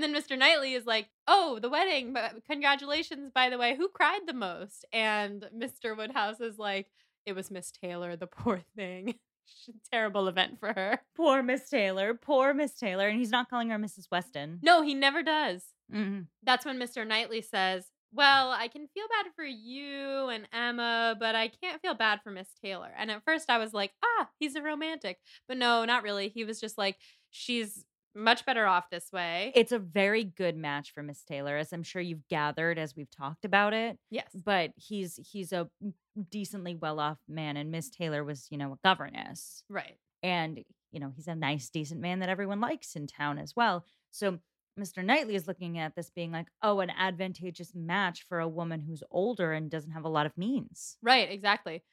[0.00, 0.38] And then Mr.
[0.38, 2.14] Knightley is like, "Oh, the wedding!
[2.14, 3.76] But congratulations, by the way.
[3.76, 5.94] Who cried the most?" And Mr.
[5.94, 6.88] Woodhouse is like,
[7.26, 9.16] "It was Miss Taylor, the poor thing.
[9.92, 12.14] Terrible event for her." Poor Miss Taylor.
[12.14, 13.08] Poor Miss Taylor.
[13.08, 14.06] And he's not calling her Mrs.
[14.10, 14.58] Weston.
[14.62, 15.64] No, he never does.
[15.92, 16.26] Mm.
[16.42, 17.06] That's when Mr.
[17.06, 21.94] Knightley says, Well, I can feel bad for you and Emma, but I can't feel
[21.94, 22.90] bad for Miss Taylor.
[22.96, 25.18] And at first I was like, Ah, he's a romantic.
[25.46, 26.28] But no, not really.
[26.28, 26.96] He was just like,
[27.30, 27.84] She's
[28.14, 29.52] much better off this way.
[29.54, 33.10] It's a very good match for Miss Taylor, as I'm sure you've gathered as we've
[33.10, 33.98] talked about it.
[34.10, 34.30] yes.
[34.34, 35.68] But he's he's a
[36.30, 39.64] decently well off man, and Miss Taylor was, you know, a governess.
[39.68, 39.96] Right.
[40.22, 43.84] and you know he's a nice decent man that everyone likes in town as well
[44.10, 44.38] so
[44.78, 48.80] mr knightley is looking at this being like oh an advantageous match for a woman
[48.80, 51.84] who's older and doesn't have a lot of means Right, exactly.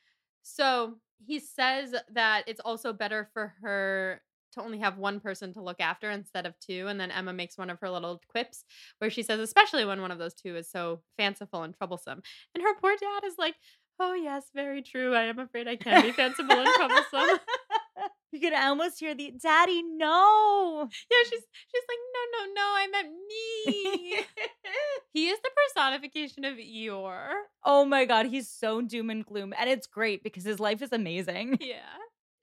[0.41, 4.21] So he says that it's also better for her
[4.53, 6.87] to only have one person to look after instead of two.
[6.87, 8.63] And then Emma makes one of her little quips
[8.99, 12.21] where she says, especially when one of those two is so fanciful and troublesome.
[12.55, 13.55] And her poor dad is like,
[13.99, 15.15] Oh, yes, very true.
[15.15, 17.39] I am afraid I can be fanciful and troublesome.
[18.31, 22.87] you can almost hear the daddy no Yeah, she's she's like, no, no, no, I
[22.91, 24.17] meant me.
[25.13, 27.29] he is the personification of Eeyore.
[27.65, 30.91] oh my god he's so doom and gloom and it's great because his life is
[30.91, 31.79] amazing Yeah.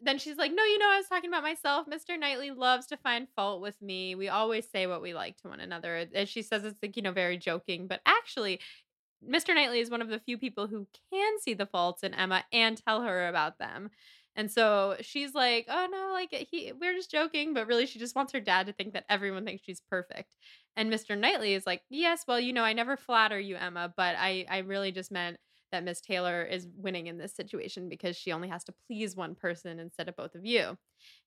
[0.05, 1.87] Then she's like, no, you know, I was talking about myself.
[1.87, 2.17] Mr.
[2.17, 4.15] Knightley loves to find fault with me.
[4.15, 6.07] We always say what we like to one another.
[6.15, 7.87] And she says it's like, you know, very joking.
[7.87, 8.61] But actually,
[9.27, 9.55] Mr.
[9.55, 12.77] Knightley is one of the few people who can see the faults in Emma and
[12.85, 13.91] tell her about them.
[14.37, 18.17] And so she's like, "Oh no, like he we're just joking, but really she just
[18.17, 20.29] wants her dad to think that everyone thinks she's perfect."
[20.77, 21.15] And Mr.
[21.17, 24.59] Knightley is like, "Yes, well, you know, I never flatter you, Emma, but I I
[24.59, 25.39] really just meant
[25.75, 29.35] that Miss Taylor is winning in this situation because she only has to please one
[29.35, 30.79] person instead of both of you."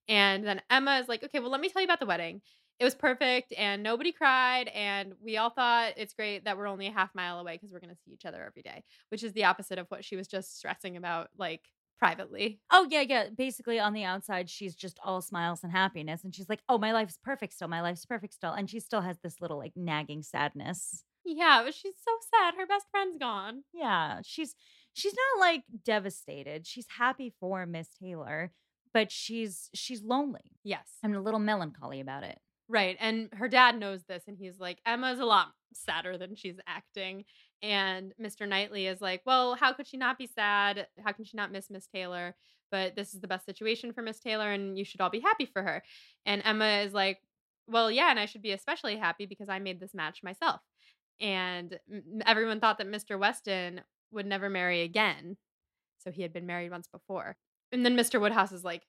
[0.08, 2.42] And then Emma is like, "Okay, well, let me tell you about the wedding.
[2.80, 6.86] It was perfect and nobody cried and we all thought it's great that we're only
[6.86, 9.34] a half mile away because we're going to see each other every day, which is
[9.34, 11.62] the opposite of what she was just stressing about like
[11.98, 12.60] privately.
[12.72, 16.48] oh yeah yeah basically on the outside she's just all smiles and happiness and she's
[16.48, 19.42] like oh my life's perfect still my life's perfect still and she still has this
[19.42, 22.56] little like nagging sadness Yeah, but she's so sad.
[22.56, 23.64] Her best friend's gone.
[23.74, 24.56] Yeah, she's
[24.94, 26.66] she's not like devastated.
[26.66, 28.52] She's happy for Miss Taylor,
[28.94, 30.88] but she's she's lonely Yes.
[31.04, 32.40] I'm a little melancholy about it.
[32.70, 32.98] Right.
[33.00, 37.24] And her dad knows this and he's like, Emma's a lot sadder than she's acting.
[37.62, 38.48] And Mr.
[38.48, 40.88] Knightley is like, Well, how could she not be sad?
[41.04, 42.36] How can she not miss Miss Taylor?
[42.70, 45.46] But this is the best situation for Miss Taylor and you should all be happy
[45.46, 45.84] for her.
[46.26, 47.20] And Emma is like,
[47.68, 50.62] Well, yeah, and I should be especially happy because I made this match myself.
[51.20, 51.80] And
[52.26, 53.18] everyone thought that Mr.
[53.20, 55.38] Weston would never marry again.
[56.00, 57.38] So he had been married once before.
[57.72, 58.22] And then Mr.
[58.22, 58.84] Woodhouse is like,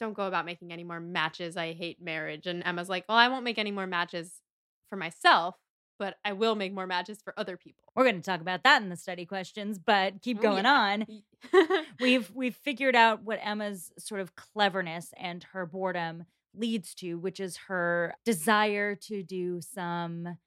[0.00, 1.56] don't go about making any more matches.
[1.56, 2.46] I hate marriage.
[2.46, 4.40] And Emma's like, well, I won't make any more matches
[4.88, 5.56] for myself,
[5.98, 7.92] but I will make more matches for other people.
[7.94, 11.04] We're going to talk about that in the study questions, but keep Oh, going yeah.
[11.52, 11.78] on.
[12.00, 16.24] We've we've figured out what Emma's sort of cleverness and her boredom
[16.56, 20.38] leads to, which is her desire to do some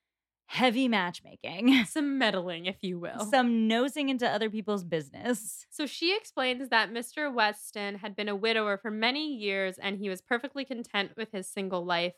[0.48, 3.20] heavy matchmaking, Some meddling, if you will.
[3.30, 5.66] some nosing into other people's business.
[5.70, 7.32] So she explains that Mr.
[7.32, 11.48] Weston had been a widower for many years and he was perfectly content with his
[11.48, 12.14] single life.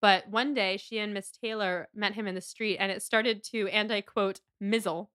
[0.00, 3.42] But one day she and Miss Taylor met him in the street and it started
[3.52, 5.10] to, and I quote, mizzle.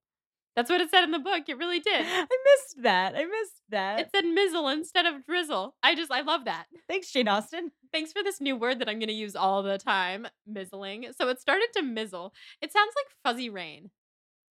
[0.56, 1.44] That's what it said in the book.
[1.48, 2.06] It really did.
[2.06, 3.16] I missed that.
[3.16, 4.00] I missed that.
[4.00, 5.76] It said mizzle instead of drizzle.
[5.84, 6.66] I just, I love that.
[6.88, 7.72] Thanks, Jane Austen.
[7.94, 11.16] Thanks for this new word that I'm going to use all the time mizzling.
[11.18, 12.34] So it started to mizzle.
[12.62, 13.90] It sounds like fuzzy rain,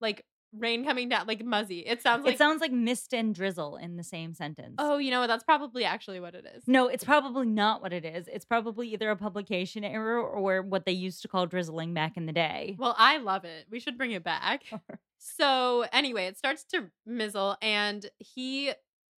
[0.00, 0.24] like
[0.56, 1.80] rain coming down, like muzzy.
[1.80, 4.76] It sounds like, it sounds like mist and drizzle in the same sentence.
[4.78, 5.26] oh, you know what?
[5.26, 6.62] That's probably actually what it is.
[6.66, 8.28] No, it's probably not what it is.
[8.32, 12.26] It's probably either a publication error or what they used to call drizzling back in
[12.26, 12.76] the day.
[12.78, 13.66] Well, I love it.
[13.70, 14.62] We should bring it back.
[15.18, 18.72] So, anyway, it starts to mizzle, and he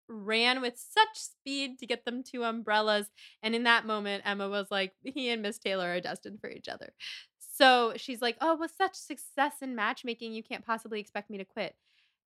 [0.10, 3.08] ran with such speed to get them two umbrellas.
[3.44, 6.68] And in that moment, Emma was like, he and Miss Taylor are destined for each
[6.68, 6.94] other.
[7.40, 11.46] So she's like, oh, with such success in matchmaking, you can't possibly expect me to
[11.46, 11.76] quit.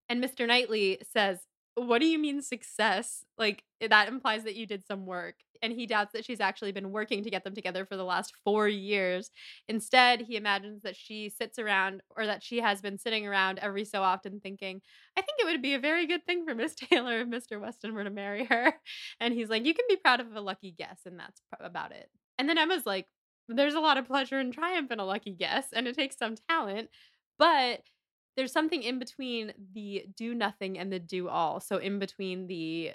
[0.09, 0.47] And Mr.
[0.47, 1.39] Knightley says,
[1.87, 3.25] what do you mean success?
[3.39, 5.37] Like eh, that implies that you did some work.
[5.63, 8.33] And he doubts that she's actually been working to get them together for the last
[8.45, 9.31] four years.
[9.69, 13.85] Instead, he imagines that she sits around or that she has been sitting around every
[13.85, 14.81] so often thinking,
[15.19, 17.61] I think it would be a very good thing for Miss Taylor if Mr.
[17.61, 18.73] Weston were to marry her.
[19.21, 21.01] And he's like, You can be proud of a lucky guess.
[21.05, 22.09] And that's about it.
[22.39, 23.07] And then Emma's like,
[23.49, 25.67] There's a lot of pleasure and triumph in a lucky guess.
[25.75, 26.89] And it takes some talent.
[27.39, 27.81] But
[28.37, 31.61] there's something in between the do nothing and the do all.
[31.61, 32.93] So in between the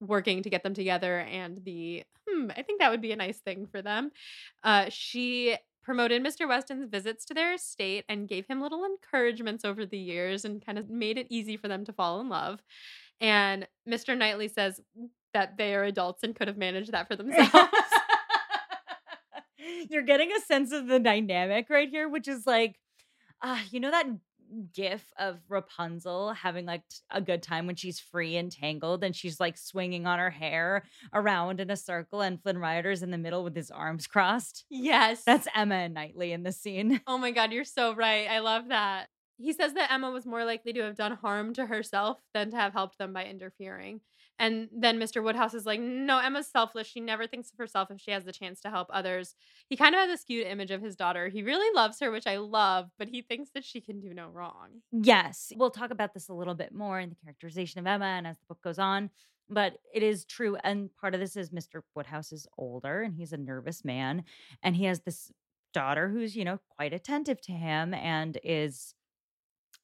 [0.00, 3.38] working to get them together and the hmm, I think that would be a nice
[3.38, 4.10] thing for them.
[4.62, 6.48] Uh, she promoted Mr.
[6.48, 10.78] Weston's visits to their estate and gave him little encouragements over the years and kind
[10.78, 12.60] of made it easy for them to fall in love.
[13.20, 14.16] And Mr.
[14.16, 14.80] Knightley says
[15.34, 17.52] that they are adults and could have managed that for themselves.
[19.88, 22.78] You're getting a sense of the dynamic right here, which is like,
[23.42, 24.06] uh, you know that
[24.72, 29.40] gif of Rapunzel having like a good time when she's free and tangled and she's
[29.40, 33.44] like swinging on her hair around in a circle and Flynn Rider's in the middle
[33.44, 34.64] with his arms crossed.
[34.70, 35.22] Yes.
[35.24, 37.00] That's Emma and Knightley in the scene.
[37.06, 38.28] Oh my God, you're so right.
[38.28, 39.08] I love that.
[39.38, 42.56] He says that Emma was more likely to have done harm to herself than to
[42.56, 44.00] have helped them by interfering.
[44.38, 45.22] And then Mr.
[45.22, 46.86] Woodhouse is like, no, Emma's selfless.
[46.86, 49.34] She never thinks of herself if she has the chance to help others.
[49.68, 51.28] He kind of has a skewed image of his daughter.
[51.28, 54.28] He really loves her, which I love, but he thinks that she can do no
[54.28, 54.82] wrong.
[54.90, 55.52] Yes.
[55.56, 58.38] We'll talk about this a little bit more in the characterization of Emma and as
[58.38, 59.10] the book goes on.
[59.48, 60.56] But it is true.
[60.64, 61.82] And part of this is Mr.
[61.94, 64.24] Woodhouse is older and he's a nervous man.
[64.62, 65.30] And he has this
[65.74, 68.94] daughter who's, you know, quite attentive to him and is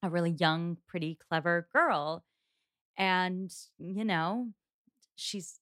[0.02, 2.24] a really young, pretty, clever girl.
[2.98, 4.48] And, you know,
[5.14, 5.60] she's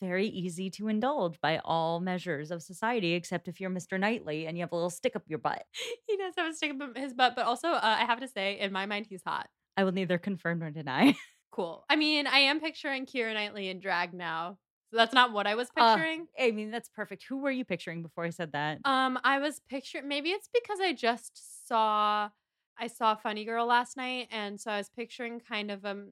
[0.00, 3.98] very easy to indulge by all measures of society, except if you're Mr.
[4.00, 5.64] Knightley and you have a little stick up your butt.
[6.08, 8.58] He does have a stick up his butt, but also, uh, I have to say,
[8.60, 9.48] in my mind, he's hot.
[9.76, 11.14] I will neither confirm nor deny.
[11.50, 11.84] Cool.
[11.88, 14.58] I mean, I am picturing Keira Knightley in drag now.
[14.90, 16.26] So that's not what I was Uh, picturing.
[16.36, 17.24] I mean, that's perfect.
[17.28, 18.80] Who were you picturing before I said that?
[18.84, 22.30] Um, I was picturing maybe it's because I just saw
[22.76, 26.06] I saw Funny Girl last night, and so I was picturing kind of a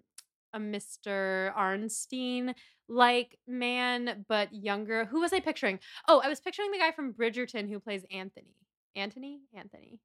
[0.52, 1.54] a Mr.
[1.54, 2.54] Arnstein
[2.88, 5.06] like man, but younger.
[5.06, 5.78] Who was I picturing?
[6.08, 8.56] Oh, I was picturing the guy from Bridgerton who plays Anthony.
[8.94, 9.40] Anthony?
[9.56, 10.00] Anthony.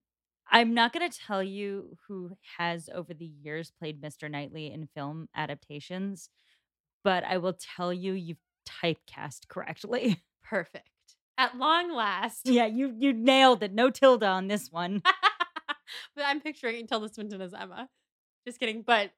[0.50, 4.32] I'm not going to tell you who has over the years played Mr.
[4.32, 6.30] Knightley in film adaptations,
[7.04, 10.24] but I will tell you you've typecast correctly.
[10.44, 10.90] Perfect.
[11.38, 12.48] At long last.
[12.48, 13.74] yeah, you you nailed it.
[13.74, 15.02] No tilde on this one.
[16.16, 17.90] but I'm picturing Tilda Swinton as Emma.
[18.48, 18.82] Just kidding.
[18.82, 19.12] But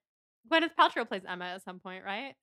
[0.51, 2.33] Gwyneth Paltrow plays Emma at some point, right?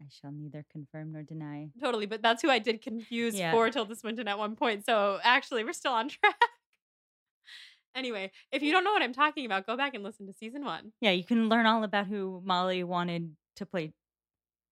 [0.00, 1.70] I shall neither confirm nor deny.
[1.82, 2.06] Totally.
[2.06, 3.50] But that's who I did confuse Yeah.
[3.52, 4.86] for Tilda Swinton at one point.
[4.86, 6.36] So actually, we're still on track.
[7.94, 10.64] anyway, if you don't know what I'm talking about, go back and listen to season
[10.64, 10.92] one.
[11.00, 13.92] Yeah, you can learn all about who Molly wanted to play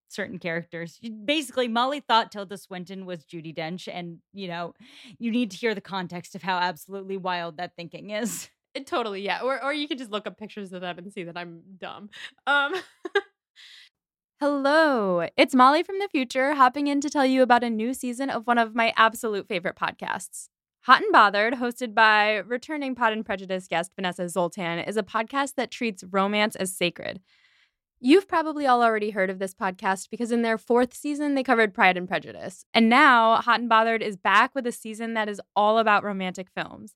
[0.09, 1.01] certain characters.
[1.25, 4.75] Basically, Molly thought Tilda Swinton was Judi Dench, and you know,
[5.19, 8.49] you need to hear the context of how absolutely wild that thinking is.
[8.77, 9.41] It, totally, yeah.
[9.41, 12.11] Or or you could just look up pictures of them and see that I'm dumb.
[12.47, 12.75] Um
[14.41, 18.29] Hello, it's Molly from the future hopping in to tell you about a new season
[18.29, 20.49] of one of my absolute favorite podcasts.
[20.83, 25.55] Hot and Bothered, hosted by returning Pod and Prejudice guest Vanessa Zoltan, is a podcast
[25.55, 27.21] that treats romance as sacred.
[27.99, 31.73] You've probably all already heard of this podcast because in their fourth season, they covered
[31.73, 32.67] Pride and Prejudice.
[32.75, 36.49] And now, Hot and Bothered is back with a season that is all about romantic
[36.55, 36.93] films.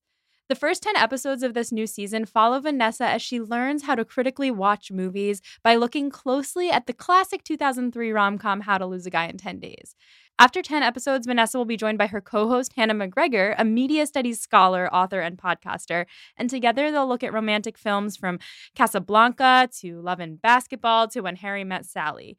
[0.51, 4.05] The first 10 episodes of this new season follow Vanessa as she learns how to
[4.05, 9.07] critically watch movies by looking closely at the classic 2003 rom com How to Lose
[9.07, 9.95] a Guy in 10 Days.
[10.41, 14.07] After 10 episodes, Vanessa will be joined by her co host, Hannah McGregor, a media
[14.09, 16.07] studies scholar, author, and podcaster.
[16.37, 18.41] And together they'll look at romantic films from
[18.75, 22.39] Casablanca to Love and Basketball to When Harry Met Sally.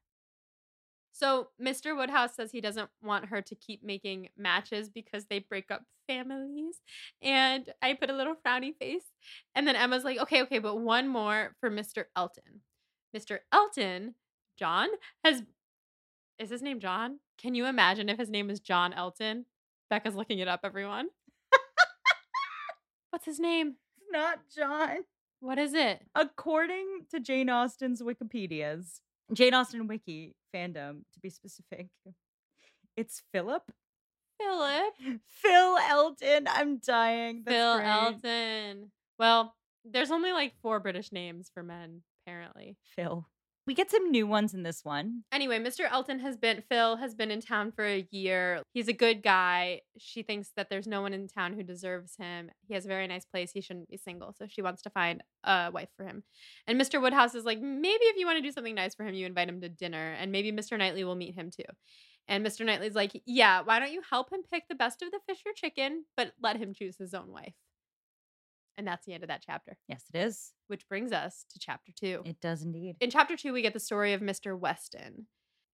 [1.21, 1.95] So, Mr.
[1.95, 6.81] Woodhouse says he doesn't want her to keep making matches because they break up families.
[7.21, 9.03] And I put a little frowny face.
[9.53, 12.05] And then Emma's like, okay, okay, but one more for Mr.
[12.15, 12.61] Elton.
[13.15, 13.39] Mr.
[13.51, 14.15] Elton,
[14.57, 14.87] John,
[15.23, 15.43] has.
[16.39, 17.19] Is his name John?
[17.39, 19.45] Can you imagine if his name is John Elton?
[19.91, 21.09] Becca's looking it up, everyone.
[23.11, 23.75] What's his name?
[24.11, 25.03] Not John.
[25.39, 26.01] What is it?
[26.15, 29.01] According to Jane Austen's Wikipedia's,
[29.33, 31.87] Jane Austen Wiki fandom, to be specific,
[32.97, 33.63] it's Philip.
[34.39, 34.93] Philip.
[35.27, 36.47] Phil Elton.
[36.49, 37.43] I'm dying.
[37.45, 37.87] That's Phil great.
[37.87, 38.91] Elton.
[39.19, 39.55] Well,
[39.85, 42.77] there's only like four British names for men, apparently.
[42.95, 43.25] Phil.
[43.71, 45.23] We get some new ones in this one.
[45.31, 45.89] Anyway, Mr.
[45.89, 48.63] Elton has been Phil has been in town for a year.
[48.73, 49.79] He's a good guy.
[49.97, 52.51] She thinks that there's no one in town who deserves him.
[52.67, 53.53] He has a very nice place.
[53.53, 56.23] He shouldn't be single, so she wants to find a wife for him.
[56.67, 57.01] And Mr.
[57.01, 59.47] Woodhouse is like, maybe if you want to do something nice for him, you invite
[59.47, 60.77] him to dinner, and maybe Mr.
[60.77, 61.63] Knightley will meet him too.
[62.27, 62.65] And Mr.
[62.65, 65.53] Knightley's like, yeah, why don't you help him pick the best of the fish or
[65.55, 67.53] chicken, but let him choose his own wife.
[68.77, 70.53] And that's the end of that chapter, Yes, it is.
[70.67, 72.21] which brings us to chapter two.
[72.25, 72.95] It does indeed.
[72.99, 74.57] In chapter two, we get the story of Mr.
[74.57, 75.27] Weston.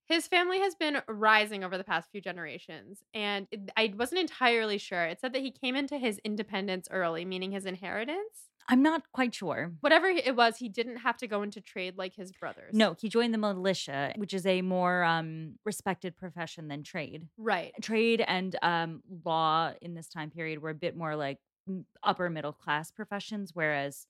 [0.07, 4.77] His family has been rising over the past few generations, and it- I wasn't entirely
[4.77, 5.03] sure.
[5.05, 8.45] It said that he came into his independence early, meaning his inheritance.
[8.69, 9.73] I'm not quite sure.
[9.81, 12.73] Whatever it was, he didn't have to go into trade like his brothers.
[12.73, 17.27] No, he joined the militia, which is a more um, respected profession than trade.
[17.37, 17.73] Right.
[17.81, 21.39] Trade and um, law in this time period were a bit more like
[22.03, 24.07] upper middle class professions, whereas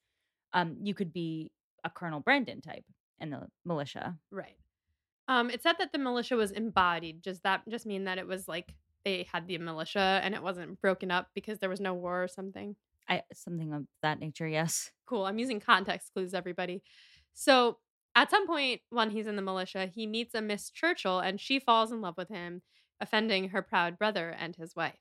[0.53, 1.51] um, you could be
[1.83, 2.85] a Colonel Brandon type
[3.19, 4.17] in the militia.
[4.31, 4.57] Right.
[5.27, 7.21] Um, it said that the militia was embodied.
[7.21, 10.81] Does that just mean that it was like they had the militia and it wasn't
[10.81, 12.75] broken up because there was no war or something?
[13.09, 14.91] I, something of that nature, yes.
[15.05, 15.25] Cool.
[15.25, 16.81] I'm using context clues, everybody.
[17.33, 17.77] So
[18.15, 21.59] at some point when he's in the militia, he meets a Miss Churchill and she
[21.59, 22.61] falls in love with him,
[22.99, 24.99] offending her proud brother and his wife.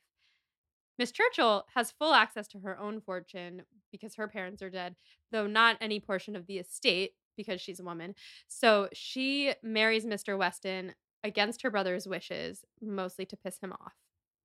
[0.99, 4.97] Miss Churchill has full access to her own fortune because her parents are dead,
[5.30, 8.14] though not any portion of the estate because she's a woman.
[8.49, 10.38] So she marries Mr.
[10.38, 13.94] Weston against her brother's wishes, mostly to piss him off.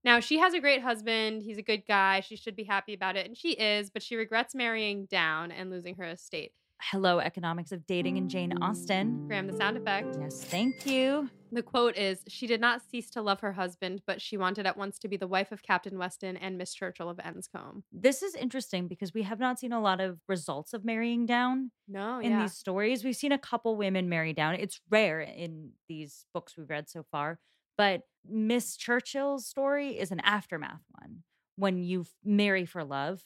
[0.03, 1.43] Now, she has a great husband.
[1.43, 2.21] He's a good guy.
[2.21, 3.27] She should be happy about it.
[3.27, 6.53] And she is, but she regrets marrying down and losing her estate.
[6.81, 9.27] Hello, Economics of Dating and Jane Austen.
[9.27, 10.17] Graham, the sound effect.
[10.19, 11.29] Yes, thank you.
[11.51, 14.77] The quote is She did not cease to love her husband, but she wanted at
[14.77, 17.83] once to be the wife of Captain Weston and Miss Churchill of Enscombe.
[17.91, 21.71] This is interesting because we have not seen a lot of results of marrying down
[21.87, 22.41] No, in yeah.
[22.43, 23.03] these stories.
[23.03, 24.55] We've seen a couple women marry down.
[24.55, 27.39] It's rare in these books we've read so far,
[27.77, 31.23] but Miss Churchill's story is an aftermath one
[31.57, 33.21] when you marry for love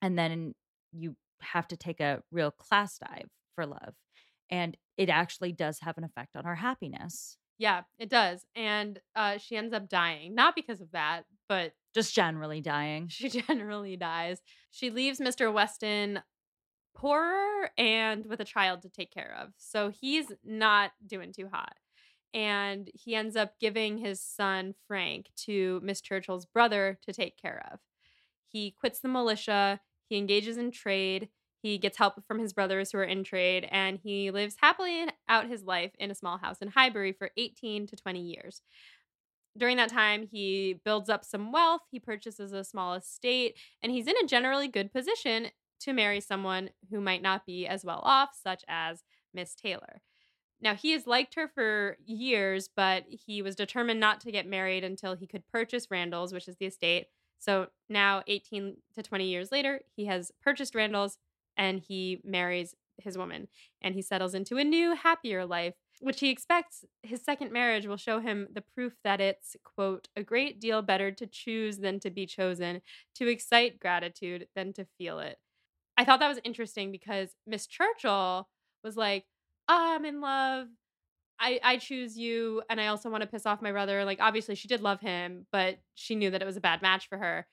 [0.00, 0.54] and then
[0.92, 3.94] you have to take a real class dive for love.
[4.50, 8.44] And it actually does have an effect on our happiness, yeah, it does.
[8.54, 13.08] And uh, she ends up dying, not because of that, but just generally dying.
[13.08, 14.40] she generally dies.
[14.70, 15.52] She leaves Mr.
[15.52, 16.20] Weston
[16.94, 19.52] poorer and with a child to take care of.
[19.56, 21.74] So he's not doing too hot.
[22.32, 27.64] And he ends up giving his son, Frank, to Miss Churchill's brother to take care
[27.70, 27.78] of.
[28.48, 31.28] He quits the militia, he engages in trade,
[31.62, 35.48] he gets help from his brothers who are in trade, and he lives happily out
[35.48, 38.62] his life in a small house in Highbury for 18 to 20 years.
[39.56, 44.08] During that time, he builds up some wealth, he purchases a small estate, and he's
[44.08, 45.48] in a generally good position
[45.80, 50.00] to marry someone who might not be as well off, such as Miss Taylor.
[50.60, 54.82] Now, he has liked her for years, but he was determined not to get married
[54.82, 57.06] until he could purchase Randalls, which is the estate.
[57.38, 61.18] So now, 18 to 20 years later, he has purchased Randalls
[61.56, 63.48] and he marries his woman
[63.82, 67.96] and he settles into a new, happier life, which he expects his second marriage will
[67.96, 72.10] show him the proof that it's, quote, a great deal better to choose than to
[72.10, 72.80] be chosen,
[73.14, 75.38] to excite gratitude than to feel it.
[75.96, 78.48] I thought that was interesting because Miss Churchill
[78.82, 79.24] was like,
[79.68, 80.68] oh, I'm in love.
[81.38, 84.04] I, I choose you and I also want to piss off my brother.
[84.04, 87.08] Like obviously she did love him, but she knew that it was a bad match
[87.08, 87.46] for her.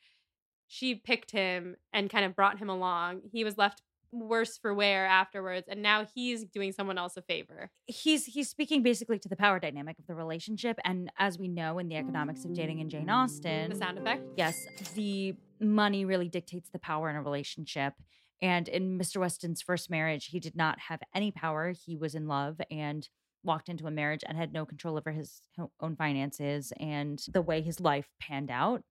[0.68, 3.22] She picked him and kind of brought him along.
[3.32, 3.82] He was left
[4.12, 7.72] worse for wear afterwards and now he's doing someone else a favor.
[7.86, 11.80] he's he's speaking basically to the power dynamic of the relationship and as we know
[11.80, 14.24] in the economics of dating in jane austen The sound effect.
[14.36, 17.94] yes the money really dictates the power in a relationship
[18.42, 22.28] and in mr weston's first marriage he did not have any power he was in
[22.28, 23.08] love and
[23.44, 25.42] walked into a marriage and had no control over his
[25.80, 28.84] own finances and the way his life panned out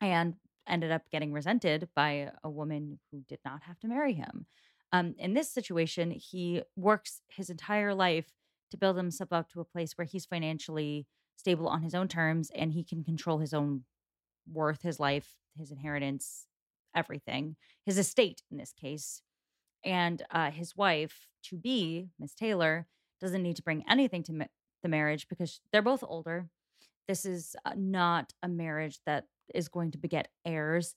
[0.00, 0.34] and
[0.68, 4.46] ended up getting resented by a woman who did not have to marry him
[4.94, 8.28] um, in this situation, he works his entire life
[8.70, 12.48] to build himself up to a place where he's financially stable on his own terms
[12.54, 13.82] and he can control his own
[14.48, 16.46] worth, his life, his inheritance,
[16.94, 19.20] everything, his estate in this case.
[19.84, 22.86] And uh, his wife, to be Miss Taylor,
[23.20, 24.44] doesn't need to bring anything to ma-
[24.84, 26.50] the marriage because they're both older.
[27.08, 29.24] This is uh, not a marriage that
[29.54, 30.94] is going to beget heirs.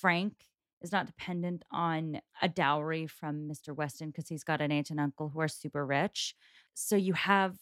[0.00, 0.34] Frank
[0.82, 3.74] is not dependent on a dowry from Mr.
[3.74, 6.34] Weston because he's got an aunt and uncle who are super rich.
[6.74, 7.56] So you have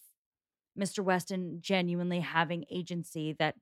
[0.79, 1.01] Mr.
[1.01, 3.57] Weston genuinely having agency that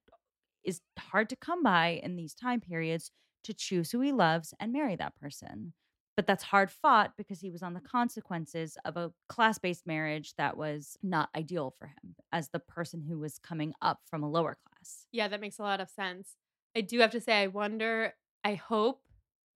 [0.65, 3.11] is hard to come by in these time periods
[3.45, 5.73] to choose who he loves and marry that person.
[6.17, 10.35] But that's hard fought because he was on the consequences of a class based marriage
[10.39, 14.31] that was not ideal for him as the person who was coming up from a
[14.31, 15.07] lower class.
[15.13, 16.37] Yeah, that makes a lot of sense.
[16.77, 18.13] I do have to say, I wonder,
[18.45, 19.03] I hope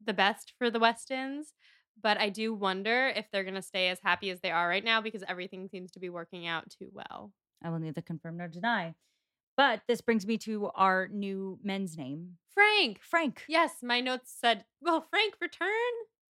[0.03, 1.53] the best for the Westons,
[2.03, 4.83] but I do wonder if they're going to stay as happy as they are right
[4.83, 7.31] now because everything seems to be working out too well.
[7.63, 8.95] I will neither confirm nor deny.
[9.55, 13.01] But this brings me to our new men's name, Frank.
[13.03, 13.45] Frank.
[13.47, 15.69] Yes, my notes said, well, Frank return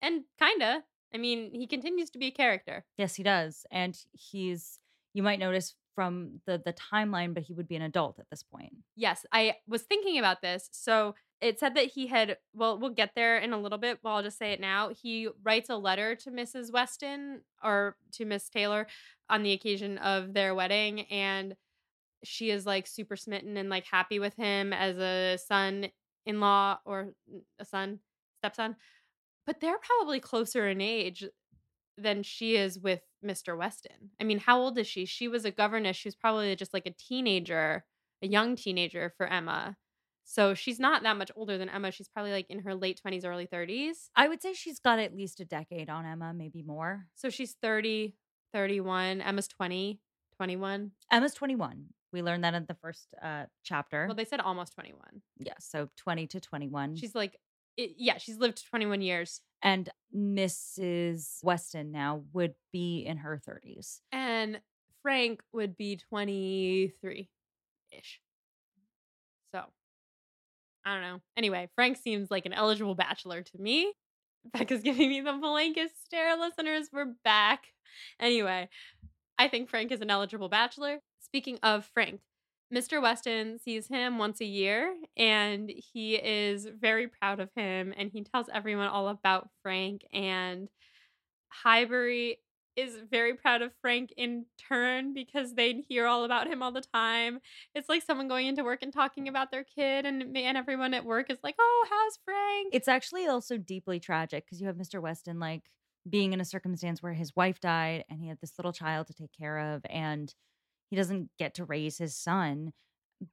[0.02, 0.84] and kinda.
[1.14, 2.86] I mean, he continues to be a character.
[2.98, 3.68] Yes, he does.
[3.72, 4.80] And he's
[5.14, 8.42] you might notice from the the timeline, but he would be an adult at this
[8.42, 8.72] point.
[8.96, 10.70] Yes, I was thinking about this.
[10.72, 14.10] So it said that he had well, we'll get there in a little bit, but
[14.10, 14.92] I'll just say it now.
[15.02, 16.72] He writes a letter to Mrs.
[16.72, 18.88] Weston or to Miss Taylor
[19.30, 21.58] on the occasion of their wedding and
[22.24, 25.90] she is like super smitten and like happy with him as a son
[26.26, 27.10] in law or
[27.60, 28.00] a son,
[28.38, 28.78] stepson.
[29.46, 31.26] But they're probably closer in age
[32.02, 33.58] than she is with Mr.
[33.58, 34.12] Weston.
[34.20, 35.06] I mean, how old is she?
[35.06, 35.98] She was a governess.
[35.98, 37.86] She was probably just like a teenager,
[38.22, 39.78] a young teenager for Emma.
[40.24, 41.92] So she's not that much older than Emma.
[41.92, 44.10] She's probably like in her late 20s, early 30s.
[44.16, 47.08] I would say she's got at least a decade on Emma, maybe more.
[47.16, 48.14] So she's 30,
[48.54, 49.22] 31.
[49.22, 50.00] Emma's 20,
[50.38, 50.92] 21.
[51.12, 51.86] Emma's 21.
[52.12, 54.06] We learned that in the first uh, chapter.
[54.08, 55.00] Well, they said almost 21.
[55.40, 56.96] yeah, so 20 to 21.
[56.96, 57.38] She's like,
[57.78, 59.42] it, yeah, she's lived 21 years.
[59.62, 61.44] And Mrs.
[61.44, 64.00] Weston now would be in her 30s.
[64.12, 64.60] And
[65.02, 67.30] Frank would be 23
[67.92, 68.22] ish.
[69.54, 69.64] So
[70.86, 71.20] I don't know.
[71.38, 73.94] Anyway, Frank seems like an eligible bachelor to me.
[74.54, 76.90] Becca's giving me the blankest stare, listeners.
[76.92, 77.66] We're back.
[78.20, 78.70] Anyway,
[79.38, 81.00] I think Frank is an eligible bachelor.
[81.20, 82.22] Speaking of Frank,
[82.74, 83.02] Mr.
[83.02, 88.24] Weston sees him once a year and he is very proud of him and he
[88.24, 90.70] tells everyone all about Frank and
[91.50, 92.38] Highbury
[92.76, 96.84] is very proud of Frank in turn because they hear all about him all the
[96.94, 97.40] time.
[97.76, 101.04] It's like someone going into work and talking about their kid and and everyone at
[101.04, 105.02] work is like, "Oh, how's Frank?" It's actually also deeply tragic because you have Mr.
[105.02, 105.64] Weston like
[106.10, 109.14] being in a circumstance where his wife died and he had this little child to
[109.14, 110.34] take care of and
[110.90, 112.74] he doesn't get to raise his son,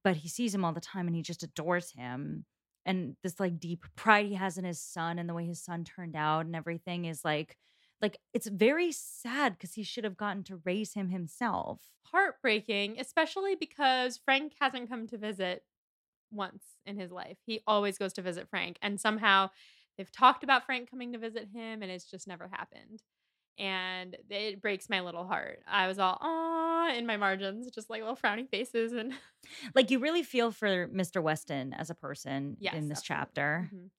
[0.04, 2.44] but he sees him all the time and he just adores him.
[2.84, 5.84] And this like deep pride he has in his son and the way his son
[5.84, 7.56] turned out and everything is like
[8.02, 11.80] like it's very sad because he should have gotten to raise him himself.
[12.12, 15.64] heartbreaking, especially because Frank hasn't come to visit
[16.30, 17.38] once in his life.
[17.46, 19.50] He always goes to visit Frank, and somehow
[19.96, 23.02] they've talked about Frank coming to visit him, and it's just never happened.
[23.58, 25.60] And it breaks my little heart.
[25.66, 29.14] I was all ah in my margins, just like little frowny faces, and
[29.74, 31.22] Like you really feel for Mr.
[31.22, 33.06] Weston as a person Yes, in this absolutely.
[33.06, 33.70] chapter.
[33.72, 33.90] Mhm.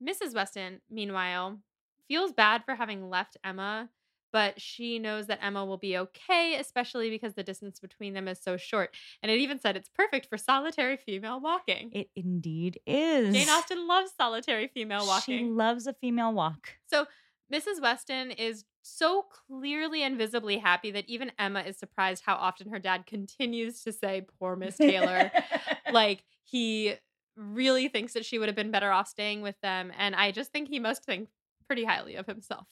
[0.00, 0.34] Mrs.
[0.34, 1.60] Weston, meanwhile,
[2.08, 3.90] feels bad for having left Emma,
[4.32, 8.40] but she knows that Emma will be okay, especially because the distance between them is
[8.40, 8.94] so short.
[9.22, 11.90] And it even said it's perfect for solitary female walking.
[11.92, 13.34] It indeed is.
[13.34, 15.38] Jane Austen loves solitary female walking.
[15.38, 16.74] She loves a female walk.
[16.86, 17.06] So
[17.52, 17.82] Mrs.
[17.82, 22.78] Weston is so clearly and visibly happy that even Emma is surprised how often her
[22.78, 25.30] dad continues to say, Poor Miss Taylor.
[25.92, 26.94] like he
[27.36, 29.92] really thinks that she would have been better off staying with them.
[29.98, 31.28] And I just think he must think
[31.66, 32.66] pretty highly of himself.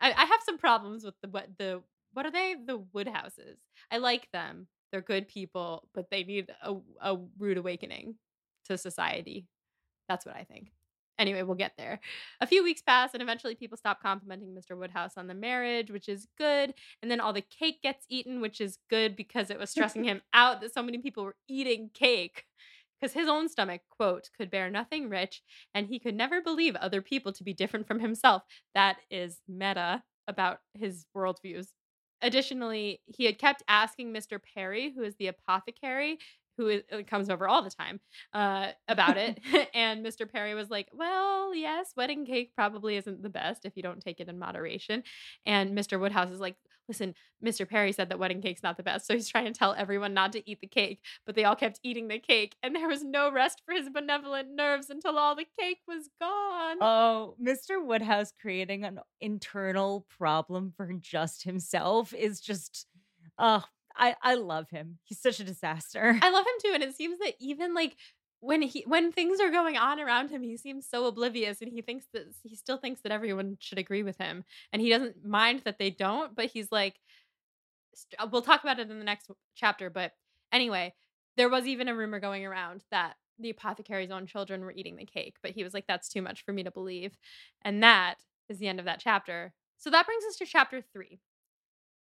[0.00, 1.82] I, I have some problems with the what the
[2.12, 2.56] what are they?
[2.66, 3.58] The Woodhouses.
[3.90, 4.66] I like them.
[4.90, 8.16] They're good people, but they need a, a rude awakening
[8.64, 9.46] to society.
[10.08, 10.72] That's what I think.
[11.20, 12.00] Anyway, we'll get there.
[12.40, 14.76] A few weeks pass, and eventually people stop complimenting Mr.
[14.76, 16.72] Woodhouse on the marriage, which is good.
[17.02, 20.22] And then all the cake gets eaten, which is good because it was stressing him
[20.32, 22.46] out that so many people were eating cake.
[22.98, 25.42] Because his own stomach, quote, could bear nothing rich,
[25.74, 28.42] and he could never believe other people to be different from himself.
[28.74, 31.66] That is meta about his worldviews.
[32.22, 34.38] Additionally, he had kept asking Mr.
[34.54, 36.18] Perry, who is the apothecary,
[36.60, 38.00] who is, uh, comes over all the time,
[38.34, 39.40] uh, about it.
[39.74, 40.30] and Mr.
[40.30, 44.20] Perry was like, Well, yes, wedding cake probably isn't the best if you don't take
[44.20, 45.02] it in moderation.
[45.46, 45.98] And Mr.
[45.98, 46.56] Woodhouse is like,
[46.88, 47.68] Listen, Mr.
[47.68, 49.06] Perry said that wedding cake's not the best.
[49.06, 51.78] So he's trying to tell everyone not to eat the cake, but they all kept
[51.84, 52.56] eating the cake.
[52.64, 56.78] And there was no rest for his benevolent nerves until all the cake was gone.
[56.80, 57.84] Oh, Mr.
[57.84, 62.88] Woodhouse creating an internal problem for just himself is just
[63.38, 63.62] oh,
[63.96, 64.98] I I love him.
[65.04, 66.18] He's such a disaster.
[66.22, 66.72] I love him too.
[66.74, 67.96] And it seems that even like
[68.40, 71.82] when he when things are going on around him, he seems so oblivious and he
[71.82, 74.44] thinks that he still thinks that everyone should agree with him.
[74.72, 76.96] And he doesn't mind that they don't, but he's like
[78.18, 80.12] uh, we'll talk about it in the next chapter, but
[80.52, 80.94] anyway,
[81.36, 85.06] there was even a rumor going around that the apothecary's own children were eating the
[85.06, 87.16] cake, but he was like that's too much for me to believe.
[87.62, 88.16] And that
[88.48, 89.52] is the end of that chapter.
[89.78, 91.20] So that brings us to chapter 3.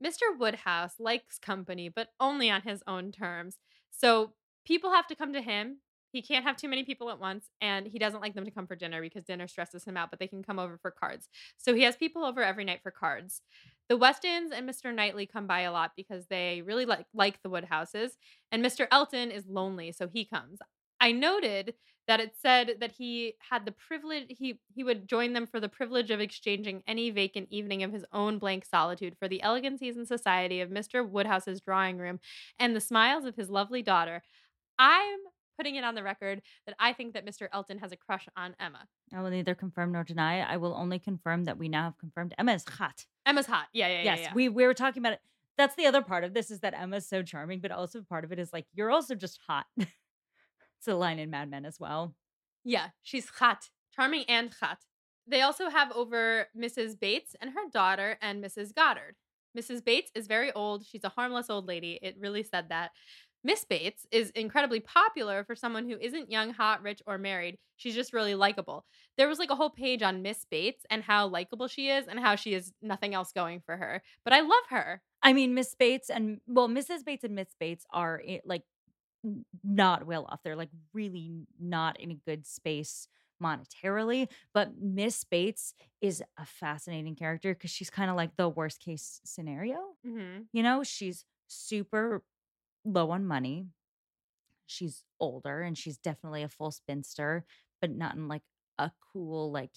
[0.05, 0.39] Mr.
[0.39, 3.59] Woodhouse likes company, but only on his own terms.
[3.91, 4.33] So
[4.65, 5.79] people have to come to him.
[6.11, 8.67] He can't have too many people at once, and he doesn't like them to come
[8.67, 11.29] for dinner because dinner stresses him out, but they can come over for cards.
[11.59, 13.43] So he has people over every night for cards.
[13.89, 14.95] The Westons and Mr.
[14.95, 18.17] Knightley come by a lot because they really like like the Woodhouses,
[18.51, 18.87] and Mr.
[18.91, 20.61] Elton is lonely, so he comes.
[21.01, 21.75] I noted
[22.09, 25.69] that it said that he had the privilege he he would join them for the
[25.69, 30.09] privilege of exchanging any vacant evening of his own blank solitude for the elegancies and
[30.09, 31.09] society of Mr.
[31.09, 32.19] Woodhouse's drawing room
[32.59, 34.23] and the smiles of his lovely daughter.
[34.79, 35.19] I'm
[35.59, 37.49] putting it on the record that I think that Mr.
[37.53, 38.87] Elton has a crush on Emma.
[39.13, 40.41] I will neither confirm nor deny.
[40.41, 43.05] I will only confirm that we now have confirmed Emma is hot.
[43.27, 43.67] Emma's hot.
[43.73, 44.05] Yeah, yeah, yeah.
[44.05, 44.35] yes, yeah.
[44.35, 45.21] we we were talking about it.
[45.59, 48.33] That's the other part of this is that Emma's so charming, but also part of
[48.33, 49.67] it is like you're also just hot.
[50.79, 52.15] it's a line in Mad Men as well.
[52.65, 54.79] Yeah, she's hot, charming and hot.
[55.27, 56.99] They also have over Mrs.
[56.99, 58.75] Bates and her daughter and Mrs.
[58.75, 59.17] Goddard.
[59.57, 59.85] Mrs.
[59.85, 60.87] Bates is very old.
[60.87, 61.99] She's a harmless old lady.
[62.03, 62.93] It really said that.
[63.45, 67.57] Miss Bates is incredibly popular for someone who isn't young, hot, rich, or married.
[67.77, 68.85] She's just really likable.
[69.17, 72.19] There was like a whole page on Miss Bates and how likable she is and
[72.19, 74.03] how she has nothing else going for her.
[74.25, 75.01] But I love her.
[75.23, 77.05] I mean, Miss Bates and well, Mrs.
[77.05, 78.63] Bates and Miss Bates are eh, like
[79.65, 80.41] not well off.
[80.43, 83.09] They're like really not in a good space
[83.43, 84.29] monetarily.
[84.53, 89.21] But Miss Bates is a fascinating character because she's kind of like the worst case
[89.25, 89.77] scenario.
[90.07, 90.43] Mm-hmm.
[90.53, 92.23] You know, she's super
[92.85, 93.67] low on money.
[94.67, 97.45] She's older and she's definitely a full spinster,
[97.81, 98.43] but not in like
[98.79, 99.71] a cool, like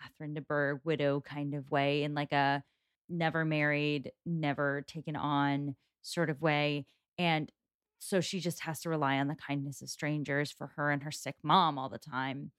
[0.00, 2.62] Catherine de Bourgh widow kind of way, in like a
[3.08, 6.86] never married, never taken on sort of way.
[7.18, 7.50] And
[8.04, 11.12] so she just has to rely on the kindness of strangers for her and her
[11.12, 12.50] sick mom all the time.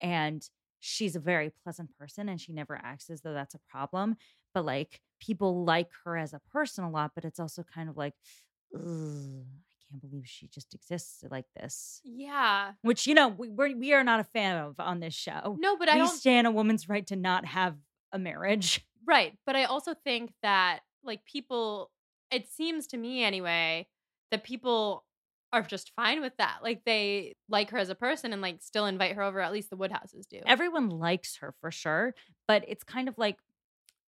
[0.00, 4.16] And she's a very pleasant person and she never acts as though that's a problem.
[4.54, 7.96] But like people like her as a person a lot, but it's also kind of
[7.96, 8.14] like,
[8.72, 12.00] Ugh, I can't believe she just exists like this.
[12.04, 12.72] Yeah.
[12.82, 15.56] Which, you know, we, we're, we are not a fan of on this show.
[15.58, 17.74] No, but I we don't stand a woman's right to not have
[18.12, 18.86] a marriage.
[19.04, 19.36] Right.
[19.44, 21.90] But I also think that like people
[22.30, 23.86] it seems to me anyway
[24.30, 25.04] that people
[25.52, 26.58] are just fine with that.
[26.62, 29.70] Like they like her as a person and like still invite her over, at least
[29.70, 30.40] the Woodhouses do.
[30.46, 32.14] Everyone likes her for sure,
[32.48, 33.36] but it's kind of like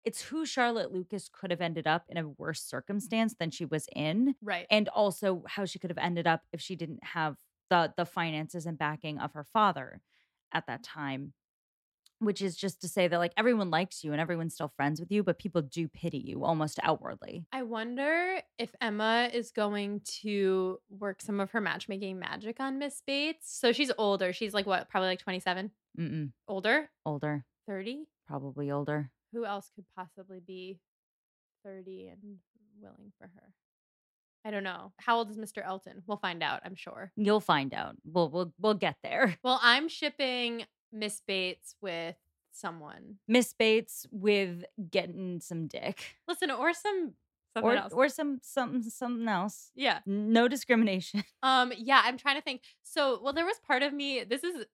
[0.05, 3.89] it's who Charlotte Lucas could have ended up in a worse circumstance than she was
[3.95, 4.67] in, right.
[4.71, 7.37] and also how she could have ended up if she didn't have
[7.71, 10.01] the the finances and backing of her father
[10.53, 11.33] at that time.
[12.19, 15.11] Which is just to say that like everyone likes you and everyone's still friends with
[15.13, 17.45] you, but people do pity you almost outwardly.
[17.53, 23.03] I wonder if Emma is going to work some of her matchmaking magic on Miss
[23.07, 23.55] Bates.
[23.59, 24.33] So she's older.
[24.33, 25.71] She's like what, probably like 27?
[25.99, 26.33] Mm-mm.
[26.49, 26.89] Older?
[27.05, 28.07] Older, 30?
[28.27, 29.11] probably older.
[29.33, 30.79] Who else could possibly be
[31.65, 32.37] 30 and
[32.81, 33.53] willing for her?
[34.45, 34.93] I don't know.
[34.99, 35.65] How old is Mr.
[35.65, 36.03] Elton?
[36.07, 37.11] We'll find out, I'm sure.
[37.17, 37.97] You'll find out.
[38.05, 39.37] We'll we'll we'll get there.
[39.43, 42.17] Well, I'm shipping Miss Bates with
[42.53, 43.17] someone.
[43.29, 46.17] Miss Bates with getting some dick.
[46.29, 47.13] Listen, or some
[47.55, 47.93] something Or else.
[47.93, 49.71] or some something something else.
[49.75, 50.01] yeah.
[50.07, 51.25] No discrimination.
[51.43, 52.63] Um yeah, I'm trying to think.
[52.83, 54.65] So, well there was part of me this is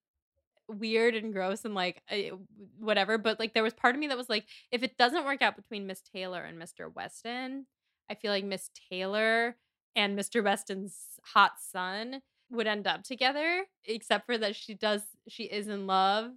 [0.68, 2.36] weird and gross and like uh,
[2.78, 5.42] whatever, but like there was part of me that was like if it doesn't work
[5.42, 6.92] out between Miss Taylor and Mr.
[6.94, 7.66] Weston,
[8.10, 9.56] I feel like Miss Taylor
[9.94, 10.42] and Mr.
[10.42, 10.96] Weston's
[11.34, 12.22] hot son
[12.52, 16.30] would end up together, except for that she does she is in love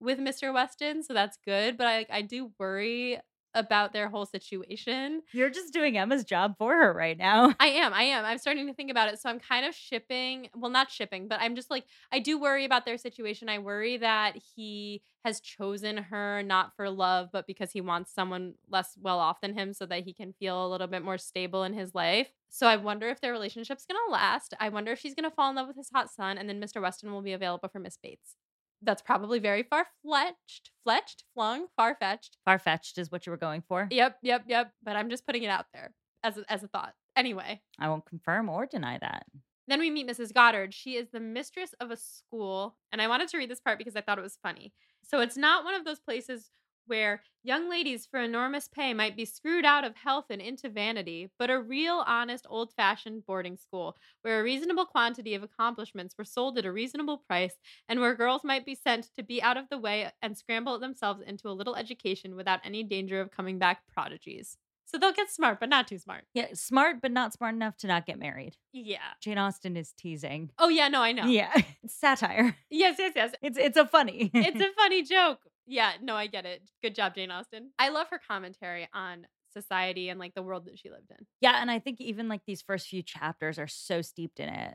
[0.00, 0.52] with Mr.
[0.52, 3.20] Weston, so that's good, but I I do worry
[3.56, 5.22] about their whole situation.
[5.32, 7.54] You're just doing Emma's job for her right now.
[7.58, 7.94] I am.
[7.94, 8.24] I am.
[8.24, 9.18] I'm starting to think about it.
[9.18, 12.66] So I'm kind of shipping, well, not shipping, but I'm just like, I do worry
[12.66, 13.48] about their situation.
[13.48, 18.54] I worry that he has chosen her not for love, but because he wants someone
[18.68, 21.64] less well off than him so that he can feel a little bit more stable
[21.64, 22.28] in his life.
[22.48, 24.54] So I wonder if their relationship's going to last.
[24.60, 26.60] I wonder if she's going to fall in love with his hot son and then
[26.60, 26.80] Mr.
[26.80, 28.36] Weston will be available for Miss Bates.
[28.82, 32.36] That's probably very far fletched, fletched, flung, far fetched.
[32.44, 33.88] Far fetched is what you were going for.
[33.90, 34.72] Yep, yep, yep.
[34.82, 35.92] But I'm just putting it out there
[36.22, 36.94] as a, as a thought.
[37.16, 39.24] Anyway, I won't confirm or deny that.
[39.68, 40.32] Then we meet Mrs.
[40.32, 40.74] Goddard.
[40.74, 42.76] She is the mistress of a school.
[42.92, 44.72] And I wanted to read this part because I thought it was funny.
[45.02, 46.50] So it's not one of those places
[46.86, 51.30] where young ladies for enormous pay might be screwed out of health and into vanity,
[51.38, 56.24] but a real, honest, old fashioned boarding school where a reasonable quantity of accomplishments were
[56.24, 57.54] sold at a reasonable price
[57.88, 61.22] and where girls might be sent to be out of the way and scramble themselves
[61.26, 64.56] into a little education without any danger of coming back prodigies.
[64.86, 66.24] So they'll get smart, but not too smart.
[66.32, 68.56] Yeah, smart, but not smart enough to not get married.
[68.72, 68.98] Yeah.
[69.20, 70.50] Jane Austen is teasing.
[70.58, 71.26] Oh, yeah, no, I know.
[71.26, 71.50] Yeah,
[71.82, 72.56] it's satire.
[72.70, 73.32] Yes, yes, yes.
[73.42, 74.30] It's it's a funny.
[74.32, 75.40] it's a funny joke.
[75.66, 76.62] Yeah, no, I get it.
[76.82, 77.70] Good job, Jane Austen.
[77.78, 81.26] I love her commentary on society and like the world that she lived in.
[81.40, 84.74] yeah, and I think even like these first few chapters are so steeped in it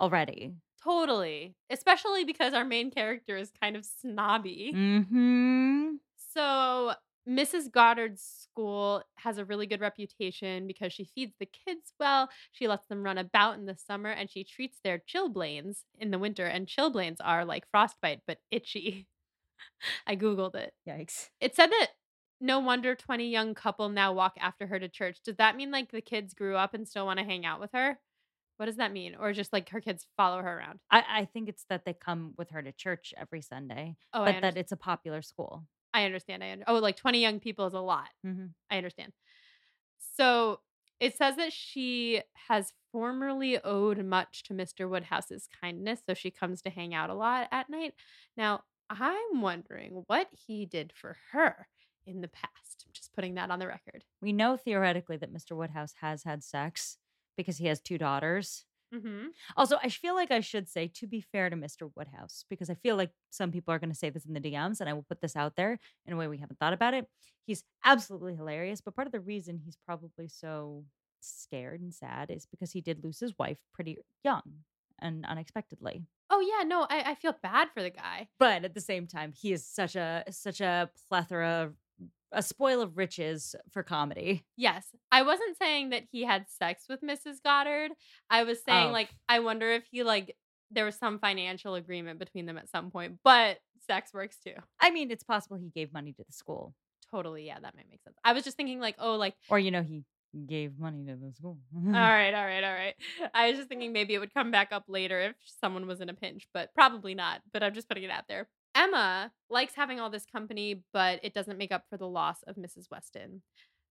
[0.00, 0.54] already.
[0.82, 1.54] Totally.
[1.70, 4.72] Especially because our main character is kind of snobby.
[4.74, 5.96] Mm-hmm.
[6.34, 6.94] So,
[7.28, 7.70] Mrs.
[7.70, 12.28] Goddard's school has a really good reputation because she feeds the kids well.
[12.50, 16.18] She lets them run about in the summer and she treats their chilblains in the
[16.18, 16.46] winter.
[16.46, 19.06] And chilblains are like frostbite, but itchy.
[20.06, 20.72] I Googled it.
[20.88, 21.30] Yikes.
[21.40, 21.88] It said that
[22.40, 25.18] no wonder 20 young couple now walk after her to church.
[25.24, 27.70] Does that mean like the kids grew up and still want to hang out with
[27.72, 27.98] her?
[28.56, 29.16] What does that mean?
[29.18, 30.80] Or just like her kids follow her around?
[30.90, 34.40] I, I think it's that they come with her to church every Sunday, Oh, but
[34.40, 35.64] that it's a popular school.
[35.94, 36.42] I understand.
[36.44, 38.08] I under- oh, like 20 young people is a lot.
[38.26, 38.46] Mm-hmm.
[38.70, 39.12] I understand.
[40.16, 40.60] So
[41.00, 44.88] it says that she has formerly owed much to Mr.
[44.88, 47.94] Woodhouse's kindness, so she comes to hang out a lot at night.
[48.36, 48.62] Now,
[49.00, 51.66] I'm wondering what he did for her
[52.06, 52.84] in the past.
[52.86, 54.04] I'm just putting that on the record.
[54.20, 55.56] We know theoretically that Mr.
[55.56, 56.98] Woodhouse has had sex
[57.36, 58.64] because he has two daughters.
[58.94, 59.28] Mm-hmm.
[59.56, 61.90] Also, I feel like I should say, to be fair to Mr.
[61.96, 64.80] Woodhouse, because I feel like some people are going to say this in the DMs,
[64.80, 67.06] and I will put this out there in a way we haven't thought about it.
[67.46, 70.84] He's absolutely hilarious, but part of the reason he's probably so
[71.20, 74.42] scared and sad is because he did lose his wife pretty young
[75.00, 76.04] and unexpectedly.
[76.34, 78.28] Oh yeah, no, I, I feel bad for the guy.
[78.40, 81.74] But at the same time, he is such a such a plethora, of-
[82.32, 84.42] a spoil of riches for comedy.
[84.56, 87.42] Yes, I wasn't saying that he had sex with Mrs.
[87.44, 87.90] Goddard.
[88.30, 88.92] I was saying Oh.
[88.92, 90.34] like I wonder if he like
[90.70, 94.54] there was some financial agreement between them at some point, but sex works too.
[94.80, 96.74] I mean, it's possible he gave money to the school,
[97.10, 98.16] Totally, yeah, that might make sense.
[98.24, 100.02] I was just thinking like, oh, like or you know, he
[100.46, 101.58] gave money to the school.
[101.74, 102.94] all right, all right, all right.
[103.34, 106.08] I was just thinking maybe it would come back up later if someone was in
[106.08, 107.42] a pinch, but probably not.
[107.52, 108.48] But I'm just putting it out there.
[108.74, 112.56] Emma likes having all this company, but it doesn't make up for the loss of
[112.56, 112.90] Mrs.
[112.90, 113.42] Weston.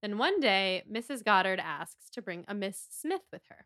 [0.01, 1.23] Then one day, Mrs.
[1.23, 3.65] Goddard asks to bring a Miss Smith with her.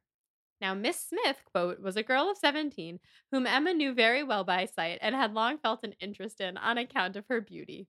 [0.60, 3.00] Now, Miss Smith, quote, was a girl of 17
[3.32, 6.78] whom Emma knew very well by sight and had long felt an interest in on
[6.78, 7.88] account of her beauty.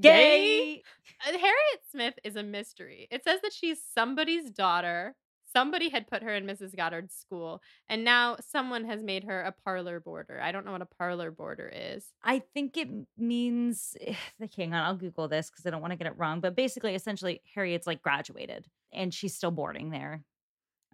[0.00, 0.82] Gay.
[1.26, 3.08] Uh, Harriet Smith is a mystery.
[3.10, 5.14] It says that she's somebody's daughter.
[5.52, 6.74] Somebody had put her in Mrs.
[6.74, 10.40] Goddard's school, and now someone has made her a parlor boarder.
[10.40, 12.06] I don't know what a parlor boarder is.
[12.24, 13.96] I think it means
[14.56, 16.40] hang on, I'll Google this because I don't want to get it wrong.
[16.40, 20.24] But basically, essentially, Harriet's like graduated and she's still boarding there.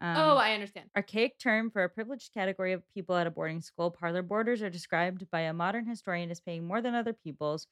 [0.02, 0.88] Um, oh, I understand.
[0.96, 3.90] archaic term for a privileged category of people at a boarding school.
[3.90, 7.66] Parlor boarders are described by a modern historian as paying more than other people's,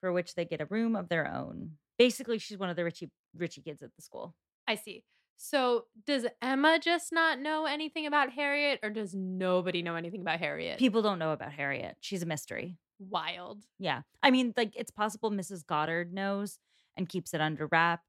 [0.00, 1.72] for which they get a room of their own.
[1.98, 4.34] Basically, she's one of the richie richie kids at the school.
[4.66, 5.04] I see.
[5.36, 10.40] So, does Emma just not know anything about Harriet, or does nobody know anything about
[10.40, 10.78] Harriet?
[10.78, 11.96] People don't know about Harriet.
[12.00, 12.76] She's a mystery.
[12.98, 13.62] Wild.
[13.78, 14.02] Yeah.
[14.20, 15.64] I mean, like, it's possible Mrs.
[15.64, 16.58] Goddard knows
[16.96, 18.02] and keeps it under wraps,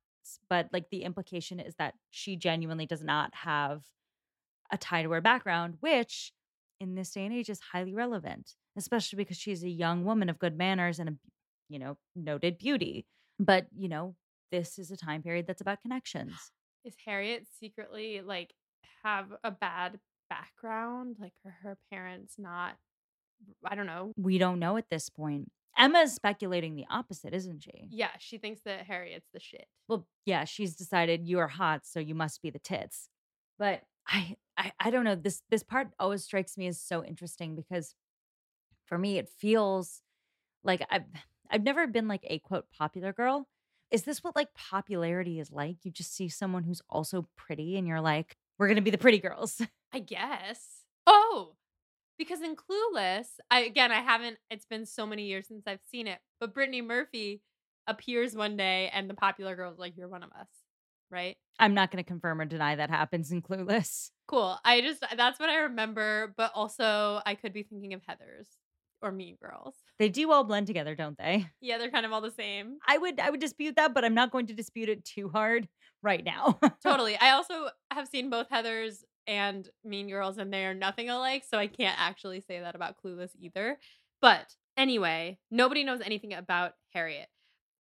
[0.49, 3.83] but like, the implication is that she genuinely does not have
[4.71, 6.33] a tie to her background, which
[6.79, 10.39] in this day and age is highly relevant, especially because she's a young woman of
[10.39, 11.13] good manners and a,
[11.69, 13.05] you know, noted beauty.
[13.39, 14.15] But, you know,
[14.51, 16.33] this is a time period that's about connections.
[16.83, 18.53] Is Harriet secretly like
[19.03, 19.99] have a bad
[20.29, 21.17] background?
[21.19, 22.75] Like, are her parents not?
[23.65, 24.11] I don't know.
[24.17, 25.51] We don't know at this point.
[25.77, 27.87] Emma's speculating the opposite, isn't she?
[27.89, 29.65] Yeah, she thinks that Harriet's the shit.
[29.87, 33.07] well yeah she's decided you are hot so you must be the tits
[33.57, 37.55] but I, I i don't know this this part always strikes me as so interesting
[37.55, 37.95] because
[38.85, 40.01] for me it feels
[40.63, 41.05] like i've
[41.49, 43.47] i've never been like a quote popular girl
[43.91, 47.87] is this what like popularity is like you just see someone who's also pretty and
[47.87, 49.61] you're like we're gonna be the pretty girls
[49.93, 50.83] I guess.
[51.07, 51.55] Oh,
[52.17, 54.37] because in Clueless, I again I haven't.
[54.49, 57.41] It's been so many years since I've seen it, but Brittany Murphy
[57.87, 60.47] appears one day, and the popular girl's like, "You're one of us,"
[61.09, 61.37] right?
[61.61, 64.57] i'm not gonna confirm or deny that happens in clueless Cool.
[64.63, 68.45] I just that's what I remember, but also I could be thinking of Heathers
[69.01, 69.73] or Mean Girls.
[69.99, 72.77] They do all blend together don't they Yeah, they're kind of all the same.
[72.87, 75.67] i would i would dispute that but i'm not going to dispute it too hard
[76.01, 77.17] right now Totally.
[77.17, 81.57] I also have seen both Heathers and Mean Girls, and they are nothing alike, so
[81.59, 83.77] I can't actually say that about Clueless either.
[84.21, 87.27] But anyway, nobody knows anything about Harriet.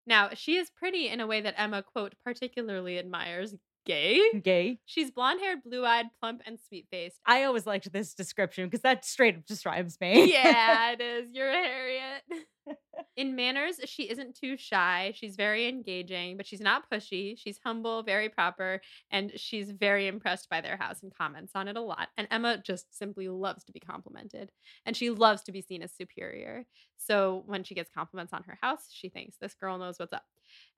[0.06, 3.56] Now, she is pretty in a way that Emma, quote, particularly admires.
[3.86, 4.20] Gay?
[4.44, 4.80] Gay.
[4.86, 7.18] She's blonde haired, blue eyed, plump, and sweet faced.
[7.26, 10.32] I always liked this description because that straight up describes me.
[10.32, 11.30] yeah, it is.
[11.34, 12.22] You're a Harriet.
[13.18, 15.14] In manners, she isn't too shy.
[15.16, 17.38] She's very engaging, but she's not pushy.
[17.38, 21.76] She's humble, very proper, and she's very impressed by their house and comments on it
[21.76, 22.08] a lot.
[22.18, 24.52] And Emma just simply loves to be complimented,
[24.86, 26.66] and she loves to be seen as superior.
[26.98, 30.24] So when she gets compliments on her house, she thinks this girl knows what's up.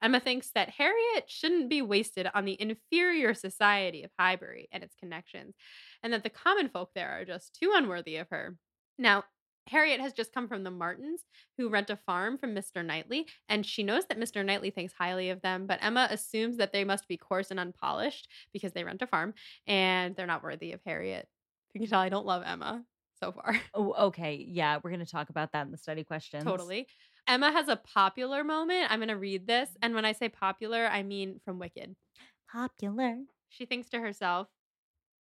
[0.01, 4.95] Emma thinks that Harriet shouldn't be wasted on the inferior society of Highbury and its
[4.95, 5.55] connections,
[6.01, 8.57] and that the common folk there are just too unworthy of her.
[8.97, 9.23] Now,
[9.67, 11.21] Harriet has just come from the Martins,
[11.57, 12.85] who rent a farm from Mr.
[12.85, 14.45] Knightley, and she knows that Mr.
[14.45, 18.27] Knightley thinks highly of them, but Emma assumes that they must be coarse and unpolished
[18.51, 19.33] because they rent a farm
[19.65, 21.27] and they're not worthy of Harriet.
[21.73, 22.83] You can tell I don't love Emma
[23.19, 23.59] so far.
[23.73, 24.45] Oh, okay.
[24.47, 26.43] Yeah, we're going to talk about that in the study questions.
[26.43, 26.87] Totally.
[27.27, 28.91] Emma has a popular moment.
[28.91, 29.69] I'm going to read this.
[29.69, 29.79] Mm-hmm.
[29.81, 31.95] And when I say popular, I mean from Wicked.
[32.51, 33.17] Popular.
[33.49, 34.47] She thinks to herself,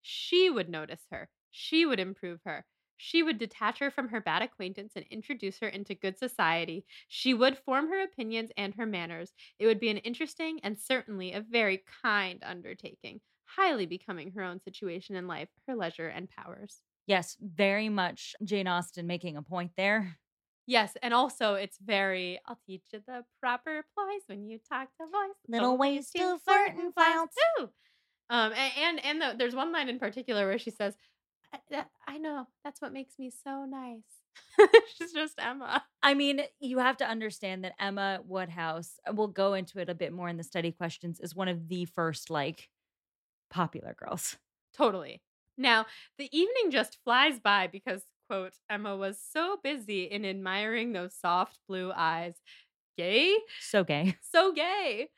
[0.01, 1.29] she would notice her.
[1.51, 2.65] She would improve her.
[2.97, 6.85] She would detach her from her bad acquaintance and introduce her into good society.
[7.07, 9.33] She would form her opinions and her manners.
[9.59, 14.61] It would be an interesting and certainly a very kind undertaking, highly becoming her own
[14.61, 16.81] situation in life, her leisure and powers.
[17.05, 20.17] Yes, very much Jane Austen making a point there.
[20.65, 25.05] Yes, and also it's very I'll teach you the proper ploys when you talk to
[25.07, 25.35] voice.
[25.49, 27.33] Little ways to flirt and flounce.
[27.57, 27.69] too.
[28.29, 30.95] Um, a- and and, the, there's one line in particular where she says,
[32.07, 34.03] I, know that's what makes me so nice."
[34.97, 35.83] She's just Emma.
[36.01, 39.95] I mean, you have to understand that Emma Woodhouse, uh, we'll go into it a
[39.95, 42.69] bit more in the study questions, is one of the first like
[43.49, 44.37] popular girls.
[44.75, 45.21] Totally.
[45.57, 45.85] Now,
[46.17, 51.59] the evening just flies by because, quote, Emma was so busy in admiring those soft
[51.67, 52.35] blue eyes.
[52.97, 53.35] Gay?
[53.59, 54.17] So gay.
[54.21, 55.09] So gay.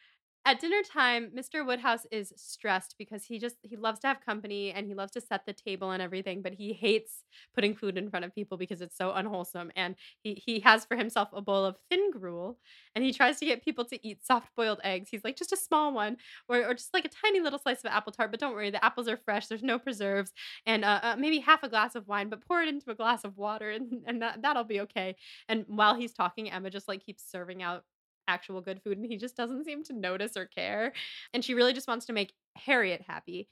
[0.48, 1.64] At dinner time, Mr.
[1.64, 5.22] Woodhouse is stressed because he just he loves to have company and he loves to
[5.22, 7.24] set the table and everything, but he hates
[7.56, 9.72] putting food in front of people because it's so unwholesome.
[9.76, 12.60] And he he has for himself a bowl of thin gruel
[12.94, 15.10] and he tries to get people to eat soft boiled eggs.
[15.10, 16.18] He's like just a small one
[16.48, 18.86] or, or just like a tiny little slice of apple tart, but don't worry, the
[18.86, 19.48] apples are fresh.
[19.48, 20.32] There's no preserves
[20.68, 23.24] and uh, uh, maybe half a glass of wine, but pour it into a glass
[23.24, 25.16] of water and, and that, that'll be okay.
[25.50, 27.84] And while he's talking, Emma just like keeps serving out
[28.28, 30.94] actual good food and he just doesn't seem to notice or care.
[31.34, 33.50] And she really just wants to make Harriet happy.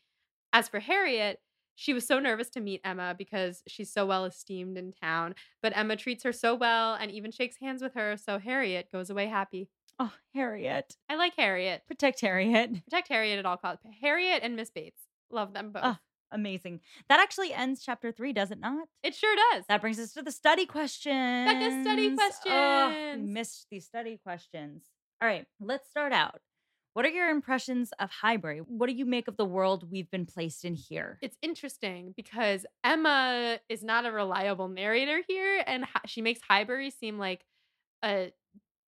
[0.51, 1.39] As for Harriet,
[1.75, 5.75] she was so nervous to meet Emma because she's so well esteemed in town, but
[5.75, 9.25] Emma treats her so well and even shakes hands with her, so Harriet goes away
[9.27, 9.69] happy.
[9.99, 10.95] Oh, Harriet.
[11.09, 11.83] I like Harriet.
[11.87, 12.83] Protect Harriet.
[12.85, 13.85] Protect Harriet at all costs.
[14.01, 15.01] Harriet and Miss Bates.
[15.31, 15.95] Love them ah, both.
[15.95, 15.97] Oh.
[16.33, 16.81] Amazing.
[17.09, 18.87] That actually ends chapter three, does it not?
[19.03, 19.63] it sure does.
[19.69, 21.49] That brings us to the study questions.
[21.83, 23.29] study Oh, we questions.
[23.29, 24.83] missed these study questions.
[25.21, 26.41] All right, let's start out.
[26.93, 28.59] What are your impressions of Highbury?
[28.59, 31.17] What do you make of the world we've been placed in here?
[31.21, 37.17] it's interesting because Emma is not a reliable narrator here, and she makes Highbury seem
[37.17, 37.45] like
[38.03, 38.31] a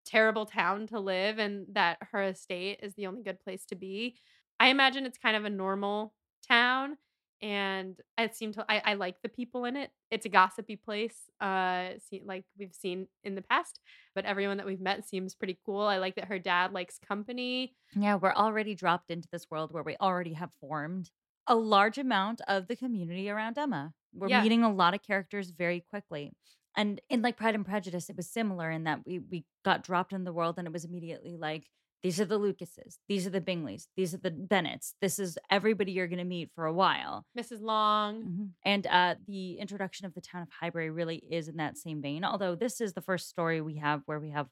[0.05, 4.15] terrible town to live, and that her estate is the only good place to be.
[4.59, 6.13] I imagine it's kind of a normal
[6.47, 6.97] town,
[7.41, 8.65] and it seemed to.
[8.69, 9.91] I, I like the people in it.
[10.11, 13.79] It's a gossipy place, uh, see, like we've seen in the past,
[14.13, 15.81] but everyone that we've met seems pretty cool.
[15.81, 17.75] I like that her dad likes company.
[17.95, 21.11] Yeah, we're already dropped into this world where we already have formed
[21.47, 23.93] a large amount of the community around Emma.
[24.13, 24.41] We're Yeah.
[24.41, 26.31] meeting a lot of characters very quickly.
[26.77, 30.13] And in like Pride and Prejudice, it was similar in that we we got dropped
[30.13, 31.69] in the world and it was immediately like,
[32.03, 35.91] these are the Lucases, these are the Bingleys, these are the Bennets, this is everybody
[35.91, 37.25] you're gonna meet for a while.
[37.37, 37.61] Mrs.
[37.61, 38.23] Long.
[38.23, 38.49] Mhm.
[38.63, 42.23] And uh, the introduction of the town of Highbury really is in that same vein.
[42.23, 44.47] Although this is the first story we have where we have,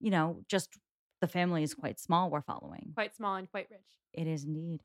[0.00, 0.76] you know, just
[1.20, 2.30] the family is quite small.
[2.30, 2.90] We're following.
[2.94, 3.80] quite small and quite rich.
[4.12, 4.82] It is indeed.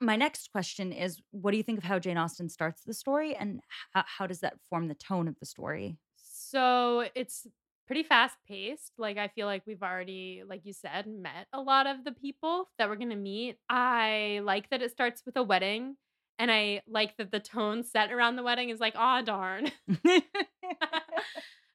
[0.00, 3.34] My next question is what do you think of how Jane Austen starts the story
[3.34, 3.60] and
[3.92, 5.96] how, how does that form the tone of the story?
[6.16, 7.46] So it's
[7.86, 8.92] pretty fast paced.
[8.98, 12.68] Like I feel like we've already, like you said, met a lot of the people
[12.78, 13.58] that we're gonna meet.
[13.68, 15.96] I like that it starts with a wedding.
[16.38, 19.70] And I like that the tone set around the wedding is like, aw darn.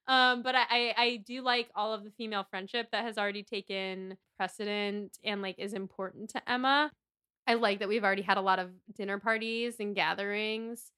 [0.06, 4.18] um, but I I do like all of the female friendship that has already taken
[4.36, 6.92] precedent and like is important to Emma.
[7.46, 10.92] I like that we've already had a lot of dinner parties and gatherings.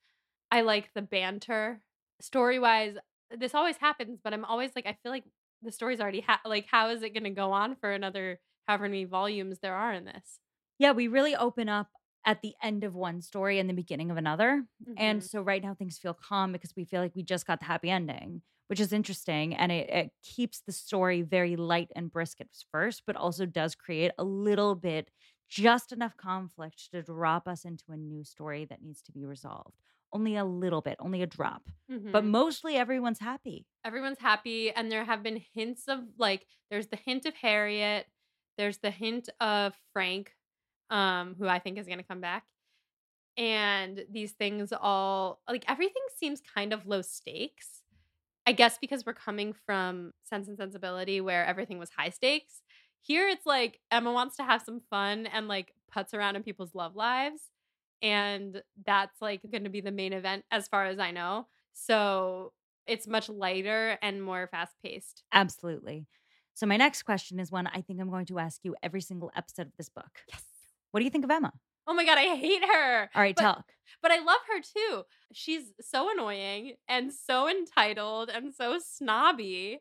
[0.51, 1.81] I like the banter.
[2.21, 2.97] Story wise,
[3.37, 5.25] this always happens, but I'm always like, I feel like
[5.63, 8.85] the story's already ha- like, how is it going to go on for another however
[8.85, 10.39] many volumes there are in this?
[10.79, 11.89] yeah, we really open up
[12.25, 14.67] at the end of one story and the beginning of another.
[14.97, 15.25] And Mhm.
[15.25, 17.91] so right now things feel calm because we feel like we just got the happy
[17.91, 19.55] ending, which is interesting.
[19.55, 23.75] And it, it keeps the story very light and brisk at first, but also does
[23.75, 25.11] create a little bit,
[25.49, 29.77] just enough conflict to drop us into a new story that needs to be resolved.
[30.13, 31.63] Only a little bit, only a drop.
[32.13, 32.31] But Mhm.
[32.31, 33.67] mostly everyone's happy.
[33.85, 38.07] everyone's happy and there have been hints of like there's the hint of Harriet,
[38.57, 40.37] there's the hint of Frank
[40.91, 42.45] um who I think is going to come back.
[43.39, 47.83] And these things all like everything seems kind of low stakes.
[48.47, 52.63] I guess because we're coming from Sense and Sensibility where everything was high stakes.
[53.03, 56.75] Here it's like Emma wants to have some fun and like puts around in people's
[56.75, 57.52] love lives.
[58.03, 61.47] And that's like going to be the main event as far as I know.
[61.73, 62.53] So
[62.87, 65.23] it's much lighter and more fast paced.
[65.33, 66.07] Absolutely.
[66.55, 69.31] So, my next question is one I think I'm going to ask you every single
[69.35, 70.11] episode of this book.
[70.29, 70.43] Yes.
[70.91, 71.53] What do you think of Emma?
[71.87, 73.11] Oh my God, I hate her.
[73.15, 73.65] All right, But- talk.
[74.03, 75.03] But I love her too.
[75.33, 79.79] She's so annoying and so entitled and so snobby.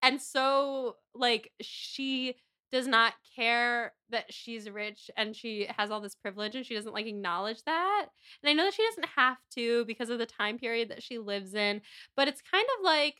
[0.00, 2.36] And so, like, she
[2.72, 6.94] does not care that she's rich and she has all this privilege and she doesn't
[6.94, 8.06] like acknowledge that.
[8.42, 11.18] And I know that she doesn't have to because of the time period that she
[11.18, 11.82] lives in,
[12.16, 13.16] but it's kind of like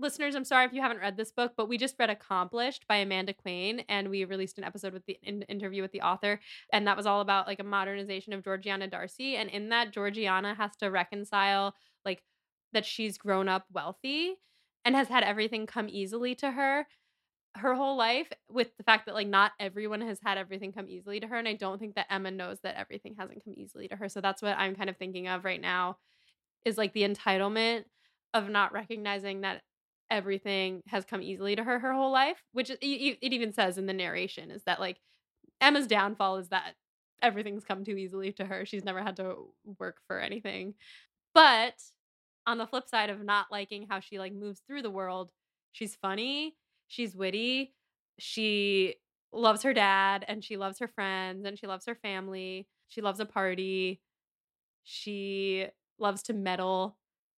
[0.00, 2.96] listeners, I'm sorry if you haven't read this book, but we just read Accomplished by
[2.96, 6.40] Amanda Quain and we released an episode with the in- interview with the author
[6.72, 10.54] and that was all about like a modernization of Georgiana Darcy and in that Georgiana
[10.54, 11.74] has to reconcile
[12.04, 12.22] like
[12.72, 14.34] that she's grown up wealthy
[14.84, 16.86] and has had everything come easily to her
[17.54, 21.18] her whole life with the fact that like not everyone has had everything come easily
[21.20, 23.96] to her and I don't think that Emma knows that everything hasn't come easily to
[23.96, 25.96] her so that's what I'm kind of thinking of right now
[26.64, 27.84] is like the entitlement
[28.34, 29.62] of not recognizing that
[30.10, 33.86] everything has come easily to her her whole life which it, it even says in
[33.86, 34.98] the narration is that like
[35.60, 36.74] Emma's downfall is that
[37.22, 38.64] everything's come too easily to her.
[38.64, 39.36] She's never had to
[39.78, 40.74] work for anything.
[41.34, 41.74] But
[42.46, 45.32] on the flip side of not liking how she like moves through the world,
[45.72, 46.56] she's funny,
[46.88, 47.74] she's witty,
[48.18, 48.96] she
[49.32, 52.66] loves her dad and she loves her friends and she loves her family.
[52.88, 54.00] She loves a party.
[54.84, 55.66] She
[55.98, 56.96] loves to meddle.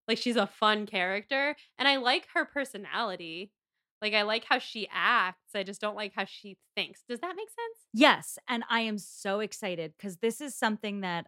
[0.08, 3.52] Like she's a fun character and I like her personality.
[4.00, 5.54] Like I like how she acts.
[5.54, 7.02] I just don't like how she thinks.
[7.08, 7.86] Does that make sense?
[7.92, 11.26] Yes, and I am so excited because this is something that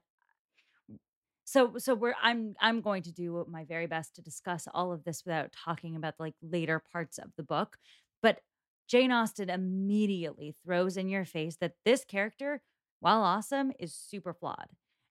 [1.44, 5.04] so so we're I'm I'm going to do my very best to discuss all of
[5.04, 7.76] this without talking about like later parts of the book.
[8.22, 8.40] But
[8.88, 12.62] Jane Austen immediately throws in your face that this character,
[13.00, 14.68] while awesome, is super flawed.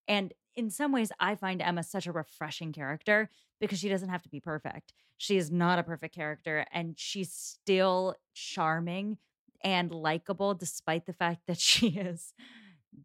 [0.08, 4.24] And in some ways, I find Emma such a refreshing character because she doesn't have
[4.24, 4.94] to be perfect.
[5.18, 9.18] She is not a perfect character, and she's still charming
[9.64, 12.34] and likable despite the fact that she is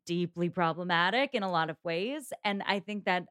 [0.05, 2.33] deeply problematic in a lot of ways.
[2.45, 3.27] And I think that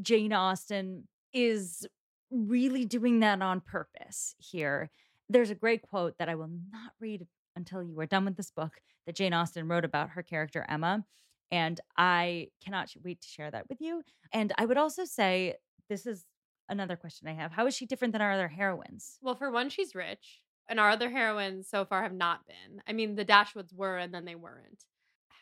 [0.00, 1.86] Jane Austen is
[2.30, 4.90] really doing that on purpose here.
[5.34, 7.26] There's a great quote that I will not read
[7.56, 8.74] until you are done with this book
[9.04, 11.04] that Jane Austen wrote about her character Emma.
[11.50, 14.04] And I cannot wait to share that with you.
[14.32, 15.56] And I would also say
[15.88, 16.24] this is
[16.68, 17.50] another question I have.
[17.50, 19.18] How is she different than our other heroines?
[19.22, 22.80] Well, for one, she's rich, and our other heroines so far have not been.
[22.86, 24.84] I mean, the Dashwoods were, and then they weren't.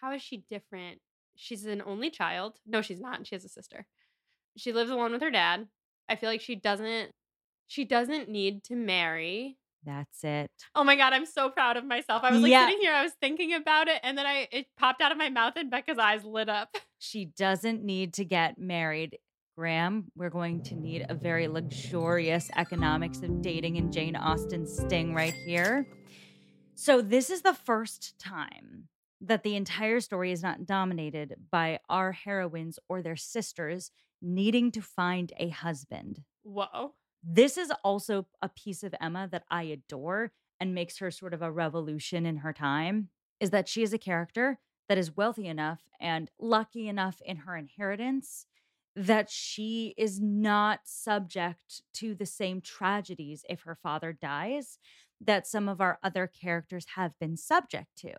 [0.00, 1.00] How is she different?
[1.36, 2.58] She's an only child.
[2.66, 3.26] No, she's not.
[3.26, 3.84] She has a sister.
[4.56, 5.68] She lives alone with her dad.
[6.08, 7.10] I feel like she doesn't.
[7.68, 9.58] She doesn't need to marry.
[9.84, 10.50] That's it.
[10.74, 12.22] Oh my god, I'm so proud of myself.
[12.22, 12.66] I was like Yeah.
[12.66, 15.28] sitting here, I was thinking about it, and then I it popped out of my
[15.28, 16.74] mouth, and Becca's eyes lit up.
[17.04, 19.18] She doesn't need to get married.
[19.58, 25.12] Graham, we're going to need a very luxurious economics of dating in Jane Austen sting
[25.12, 25.84] right here.
[26.76, 28.88] So, this is the first time
[29.20, 34.80] that the entire story is not dominated by our heroines or their sisters needing to
[34.80, 36.20] find a husband.
[36.44, 36.94] Whoa.
[37.22, 41.42] This is also a piece of Emma that I adore and makes her sort of
[41.42, 43.08] a revolution in her time
[43.40, 44.58] is that she is a character
[44.88, 48.46] that is wealthy enough and lucky enough in her inheritance
[48.94, 54.78] that she is not subject to the same tragedies if her father dies
[55.20, 58.12] that some of our other characters have been subject to.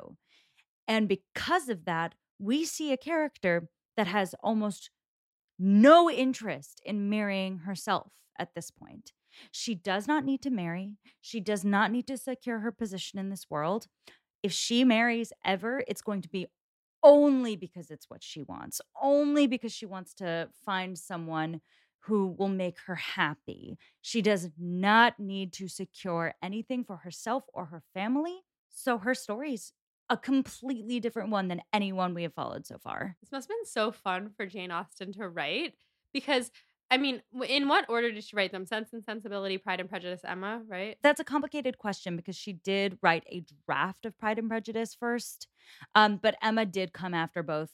[0.87, 4.89] And because of that, we see a character that has almost
[5.63, 9.13] no interest in marrying herself at this point.
[9.51, 10.97] She does not need to marry.
[11.21, 13.87] She does not need to secure her position in this world.
[14.43, 16.47] If she marries ever, it's going to be
[17.01, 21.61] only because it's what she wants, only because she wants to find someone
[22.01, 23.77] who will make her happy.
[24.01, 28.41] She does not need to secure anything for herself or her family.
[28.69, 29.71] So her story's
[30.09, 33.15] a completely different one than anyone we have followed so far.
[33.21, 35.73] This must have been so fun for Jane Austen to write
[36.13, 36.51] because
[36.91, 38.67] I mean, in what order did she write them?
[38.67, 40.95] Sense and Sensibility, Pride and Prejudice, Emma, right?
[41.01, 45.47] That's a complicated question because she did write a draft of Pride and Prejudice first.
[45.95, 47.71] Um, but Emma did come after both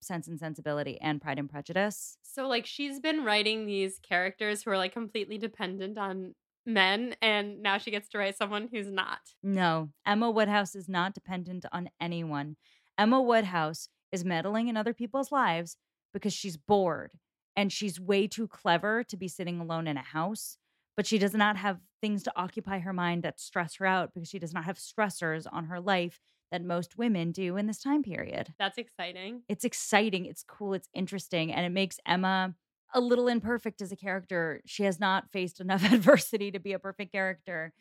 [0.00, 2.16] Sense and Sensibility and Pride and Prejudice.
[2.22, 6.34] So like she's been writing these characters who are like completely dependent on
[6.66, 9.20] men and now she gets to write someone who's not.
[9.42, 12.56] No, Emma Woodhouse is not dependent on anyone.
[12.98, 15.76] Emma Woodhouse is meddling in other people's lives
[16.12, 17.12] because she's bored
[17.56, 20.58] and she's way too clever to be sitting alone in a house.
[20.96, 24.28] But she does not have things to occupy her mind that stress her out because
[24.28, 26.20] she does not have stressors on her life
[26.52, 28.54] that most women do in this time period.
[28.60, 29.42] That's exciting.
[29.48, 32.54] It's exciting, it's cool, it's interesting, and it makes Emma
[32.94, 34.62] a little imperfect as a character.
[34.64, 37.72] She has not faced enough adversity to be a perfect character.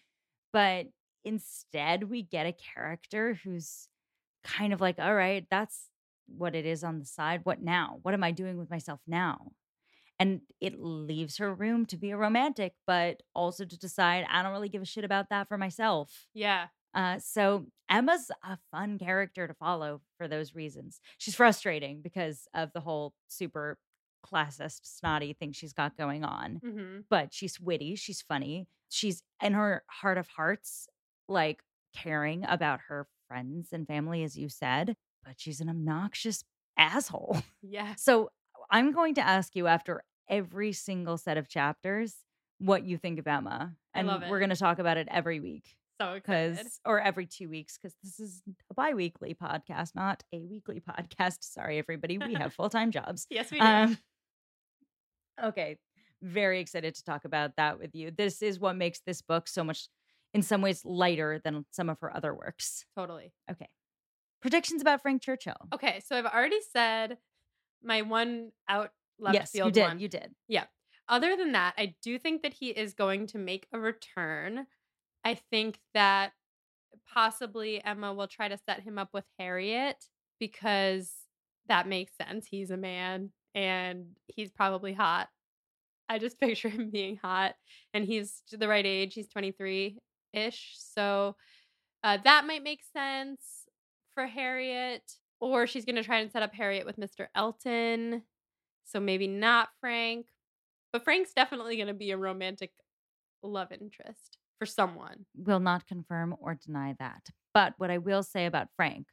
[0.51, 0.87] But
[1.23, 3.87] instead, we get a character who's
[4.43, 5.89] kind of like, all right, that's
[6.27, 7.41] what it is on the side.
[7.43, 7.99] What now?
[8.01, 9.51] What am I doing with myself now?
[10.19, 14.51] And it leaves her room to be a romantic, but also to decide, I don't
[14.51, 16.27] really give a shit about that for myself.
[16.33, 16.67] Yeah.
[16.93, 20.99] Uh, so Emma's a fun character to follow for those reasons.
[21.17, 23.77] She's frustrating because of the whole super
[24.25, 26.61] classist, snotty thing she's got going on.
[26.63, 30.87] hmm But she's witty, she's funny, she's in her heart of hearts,
[31.27, 31.61] like
[31.95, 34.95] caring about her friends and family, as you said.
[35.25, 36.43] But she's an obnoxious
[36.77, 37.37] asshole.
[37.61, 37.95] Yeah.
[37.95, 38.29] So
[38.69, 42.15] I'm going to ask you after every single set of chapters
[42.59, 43.73] what you think of Emma.
[43.93, 47.77] And we're going to talk about it every week So because or every two weeks
[47.77, 52.91] because this is a bi-weekly podcast not a weekly podcast sorry everybody we have full-time
[52.91, 53.65] jobs Yes, we do.
[53.65, 53.97] um
[55.43, 55.77] okay
[56.21, 59.63] very excited to talk about that with you this is what makes this book so
[59.63, 59.87] much
[60.33, 63.33] in some ways lighter than some of her other works totally.
[63.51, 63.67] okay
[64.41, 67.17] predictions about frank churchill Okay, so I've already said
[67.83, 69.99] my one out left yes field you did one.
[69.99, 70.65] you did Yeah.
[71.09, 74.67] Other than that, I do think that he is going to make a return.
[75.25, 76.31] I think that
[77.13, 79.97] possibly Emma will try to set him up with Harriet
[80.39, 81.11] because
[81.67, 82.47] that makes sense.
[82.47, 85.29] He's a man and he's probably hot.
[86.09, 87.55] I just picture him being hot
[87.93, 89.13] and he's the right age.
[89.13, 89.99] He's 23
[90.33, 90.73] ish.
[90.77, 91.35] So
[92.03, 93.41] uh, that might make sense
[94.13, 95.03] for Harriet.
[95.39, 97.27] Or she's going to try and set up Harriet with Mr.
[97.35, 98.23] Elton.
[98.85, 100.27] So maybe not Frank.
[100.93, 102.71] But Frank's definitely going to be a romantic
[103.43, 105.25] love interest for someone.
[105.35, 109.07] will not confirm or deny that but what i will say about frank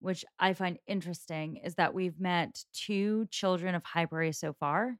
[0.00, 4.96] which i find interesting is that we've met two children of highbury so far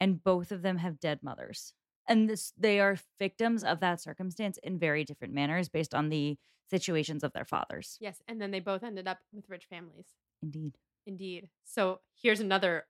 [0.00, 1.72] and both of them have dead mothers
[2.08, 6.36] and this they are victims of that circumstance in very different manners based on the
[6.70, 8.22] situations of their fathers Yes.
[8.26, 10.06] And then they both ended up with rich families.
[10.42, 10.76] indeed
[11.06, 11.48] Indeed.
[11.64, 12.84] So here's another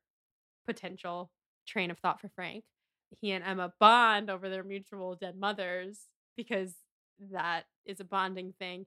[0.66, 1.30] potential
[1.66, 2.64] train of thought for Frank.
[3.20, 5.98] He and Emma bond over their mutual dead mothers
[6.36, 6.74] because
[7.32, 8.86] that is a bonding thing.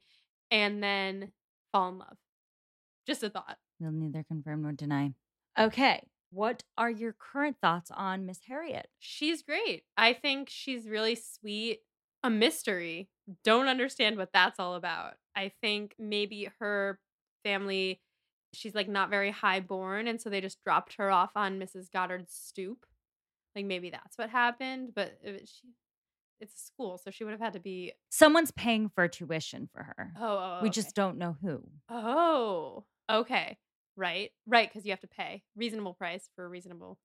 [0.51, 1.31] And then
[1.75, 2.17] fall in love.
[3.05, 3.57] Just a thought.
[3.79, 5.13] we'll neither confirm nor deny
[5.59, 9.83] okay what are your current thoughts on miss harriet She's great.
[9.97, 11.81] I think she's really sweet.
[12.23, 13.07] A mystery.
[13.43, 15.13] Don't understand what that's all about.
[15.35, 16.99] I think maybe her
[17.43, 18.01] family,
[18.53, 20.07] she's like not very high born.
[20.07, 21.91] And so they just dropped her off on Mrs.
[21.91, 22.85] Goddard's stoop.
[23.55, 24.93] Like maybe that's what happened.
[24.95, 25.67] But it, she,
[26.39, 26.97] it's a school.
[27.03, 27.93] So she would have had to be.
[28.09, 30.73] someone's paying for tuition for her Oh, oh we okay.
[30.75, 33.57] just don't know who Oh, okay.
[33.97, 34.31] Right.
[34.45, 34.67] Right.
[34.69, 36.97] Because you have to pay reasonable price for a reasonable,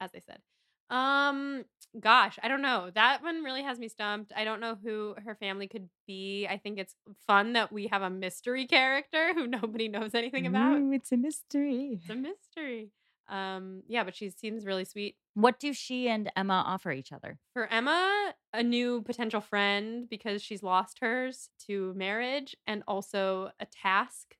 [0.00, 0.40] as they said.
[0.88, 1.64] Um,
[1.98, 2.90] gosh, I don't know.
[2.94, 4.32] That one really has me stumped.
[4.36, 6.46] I don't know who her family could be.
[6.48, 6.94] I think it's
[7.26, 10.78] fun that we have a mystery character who nobody knows anything about.
[10.78, 11.98] Ooh, it's a mystery.
[12.00, 12.90] It's a mystery.
[13.28, 15.16] Um, yeah, but she seems really sweet.
[15.34, 17.38] What do she and Emma offer each other?
[17.52, 23.66] For Emma, a new potential friend because she's lost hers to marriage and also a
[23.66, 24.34] task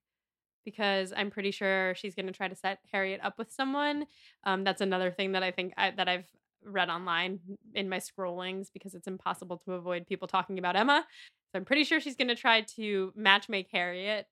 [0.64, 4.06] because I'm pretty sure she's going to try to set Harriet up with someone.
[4.44, 6.26] Um, that's another thing that I think I, that I've
[6.64, 7.38] read online
[7.74, 11.06] in my scrollings because it's impossible to avoid people talking about Emma.
[11.52, 14.26] So I'm pretty sure she's going to try to matchmake Harriet.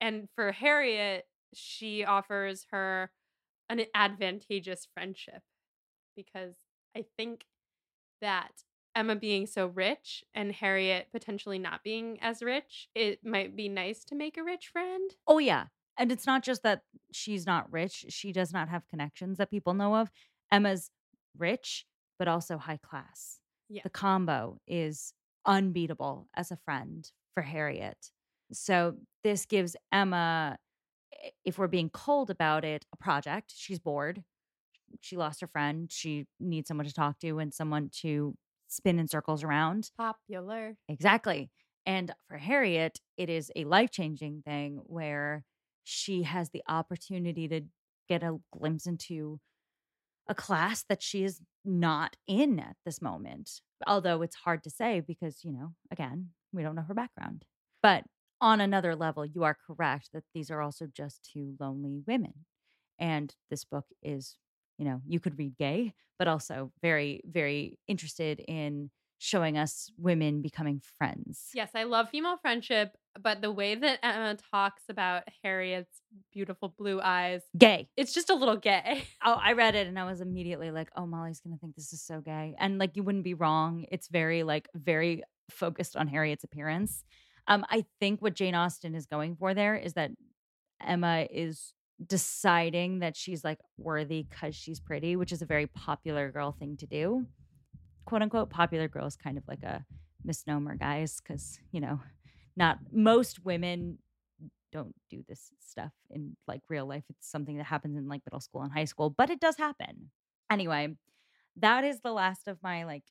[0.00, 1.24] And for Harriet,
[1.54, 3.10] she offers her
[3.68, 5.42] an advantageous friendship
[6.14, 6.54] because
[6.96, 7.44] I think
[8.20, 8.52] that
[8.94, 14.04] Emma being so rich and Harriet potentially not being as rich, it might be nice
[14.04, 15.10] to make a rich friend.
[15.26, 15.66] Oh, yeah.
[15.96, 19.74] And it's not just that she's not rich, she does not have connections that people
[19.74, 20.10] know of.
[20.50, 20.90] Emma's
[21.36, 21.86] rich,
[22.18, 23.38] but also high class.
[23.68, 23.82] Yeah.
[23.82, 25.12] The combo is
[25.46, 28.10] unbeatable as a friend for Harriet.
[28.52, 30.58] So this gives Emma,
[31.44, 33.52] if we're being cold about it, a project.
[33.56, 34.22] She's bored.
[35.00, 35.90] she lost her friend.
[35.90, 38.36] She needs someone to talk to and someone to
[38.74, 39.90] spin in circles around.
[39.96, 40.76] Popular.
[40.88, 41.50] Exactly.
[41.86, 45.44] And for Harriet, it is a life changing thing where
[45.84, 47.62] she has the opportunity to
[48.08, 49.38] get a glimpse into
[50.28, 53.60] a class that she is not in at this moment.
[53.86, 57.44] Although it's hard to say because, you know, again, we don't know her background.
[57.82, 58.04] But
[58.40, 62.32] on another level, you are correct that these are also just two lonely women.
[62.98, 64.36] And this book is,
[64.78, 70.42] you know, you could read gay, but also very, very interested in showing us women
[70.42, 71.48] becoming friends.
[71.54, 76.02] Yes, I love female friendship, but the way that Emma talks about Harriet's
[76.32, 77.88] beautiful blue eyes, Gay.
[77.96, 79.04] it's just a little gay.
[79.24, 81.94] Oh, I read it and I was immediately like, oh, Molly's going to think this
[81.94, 82.54] is so gay.
[82.58, 83.86] And like, you wouldn't be wrong.
[83.90, 87.04] It's very, like, very focused on Harriet's appearance.
[87.48, 90.10] Um, I think what Jane Austen is going for there is that
[90.84, 91.72] Emma is
[92.04, 96.76] deciding that she's like worthy because she's pretty, which is a very popular girl thing
[96.78, 97.26] to do.
[98.04, 99.84] Quote unquote, popular girl is kind of like a
[100.24, 102.00] misnomer, guys, because, you know,
[102.56, 103.98] not most women
[104.72, 107.04] don't do this stuff in like real life.
[107.08, 110.10] It's something that happens in like middle school and high school, but it does happen.
[110.50, 110.96] Anyway,
[111.56, 113.04] that is the last of my like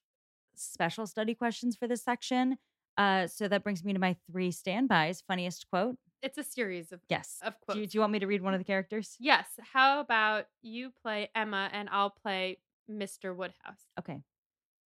[0.56, 2.58] special study questions for this section.
[2.98, 5.24] Uh, so that brings me to my three standbys.
[5.28, 5.96] Funniest quote.
[6.24, 7.38] It's a series of Yes.
[7.44, 7.80] of Do quotes.
[7.80, 9.18] you, do you want me to read one of the characters?
[9.20, 9.46] yes.
[9.74, 12.60] How about you play Emma and I'll play
[12.90, 13.36] Mr.
[13.36, 13.84] Woodhouse?
[14.00, 14.24] Okay.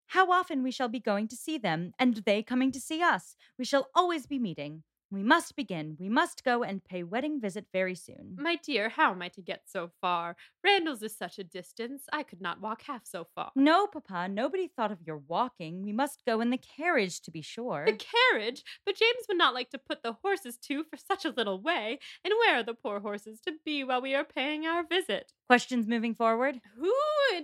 [0.08, 3.36] How often we shall be going to see them, and they coming to see us.
[3.58, 4.84] We shall always be meeting.
[5.10, 5.96] We must begin.
[5.98, 8.36] We must go and pay wedding visit very soon.
[8.38, 10.36] My dear, how am I to get so far?
[10.66, 12.04] Randalls is such a distance.
[12.12, 13.52] I could not walk half so far.
[13.56, 15.82] No, Papa, nobody thought of your walking.
[15.82, 17.86] We must go in the carriage to be sure.
[17.86, 18.64] The carriage?
[18.86, 22.00] But James would not like to put the horses to for such a little way.
[22.26, 25.32] And where are the poor horses to be while we are paying our visit?
[25.48, 26.60] Questions moving forward?
[26.78, 26.94] Who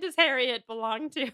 [0.02, 1.30] does Harriet belong to?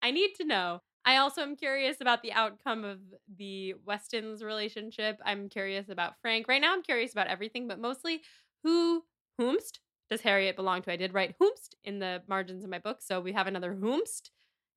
[0.00, 0.82] I need to know.
[1.06, 2.98] I also am curious about the outcome of
[3.38, 5.20] the Weston's relationship.
[5.24, 6.48] I'm curious about Frank.
[6.48, 8.22] Right now, I'm curious about everything, but mostly
[8.64, 9.04] who,
[9.40, 9.78] whomst
[10.10, 10.92] does Harriet belong to?
[10.92, 14.30] I did write whomst in the margins of my book, so we have another whomst.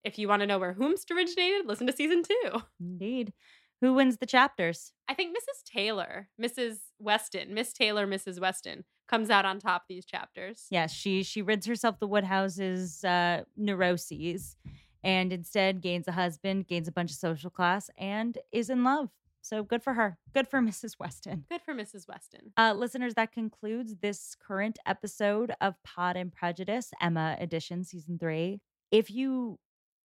[0.04, 2.60] If you want to know where whomst originated, listen to season two.
[2.80, 3.34] Indeed.
[3.82, 4.94] Who wins the chapters?
[5.08, 5.64] I think Mrs.
[5.66, 6.78] Taylor, Mrs.
[7.00, 8.40] Weston, Miss Taylor, Mrs.
[8.40, 10.68] Weston comes out on top these chapters.
[10.70, 14.56] Yes, she she rids herself the Woodhouse's uh, neuroses
[15.04, 19.10] and instead gains a husband, gains a bunch of social class, and is in love.
[19.42, 20.18] So good for her.
[20.34, 20.96] Good for Mrs.
[21.00, 21.46] Weston.
[21.50, 22.08] Good for Mrs.
[22.08, 22.52] Weston.
[22.58, 28.60] Uh, listeners, that concludes this current episode of Pod and Prejudice, Emma Edition, Season 3.
[28.92, 29.58] If you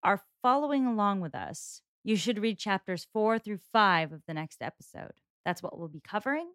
[0.02, 4.62] are following along with us, you should read chapters four through five of the next
[4.62, 5.12] episode.
[5.44, 6.50] That's what we'll be covering.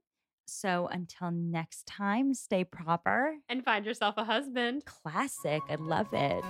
[0.47, 3.35] So until next time, stay proper.
[3.49, 4.85] And find yourself a husband.
[4.85, 5.61] Classic.
[5.69, 6.45] I love it.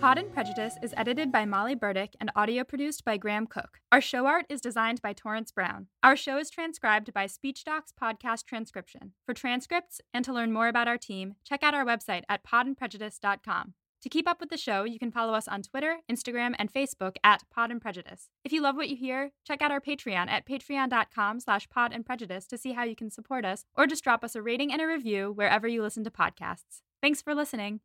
[0.00, 3.80] Pod and Prejudice is edited by Molly Burdick and audio produced by Graham Cook.
[3.92, 5.88] Our show art is designed by Torrance Brown.
[6.02, 9.12] Our show is transcribed by SpeechDocs Podcast Transcription.
[9.26, 13.74] For transcripts and to learn more about our team, check out our website at podandprejudice.com.
[14.00, 17.16] To keep up with the show, you can follow us on Twitter, Instagram, and Facebook
[17.22, 18.30] at Pod and Prejudice.
[18.42, 22.06] If you love what you hear, check out our Patreon at patreon.com slash pod and
[22.06, 24.80] prejudice to see how you can support us, or just drop us a rating and
[24.80, 26.80] a review wherever you listen to podcasts.
[27.02, 27.80] Thanks for listening.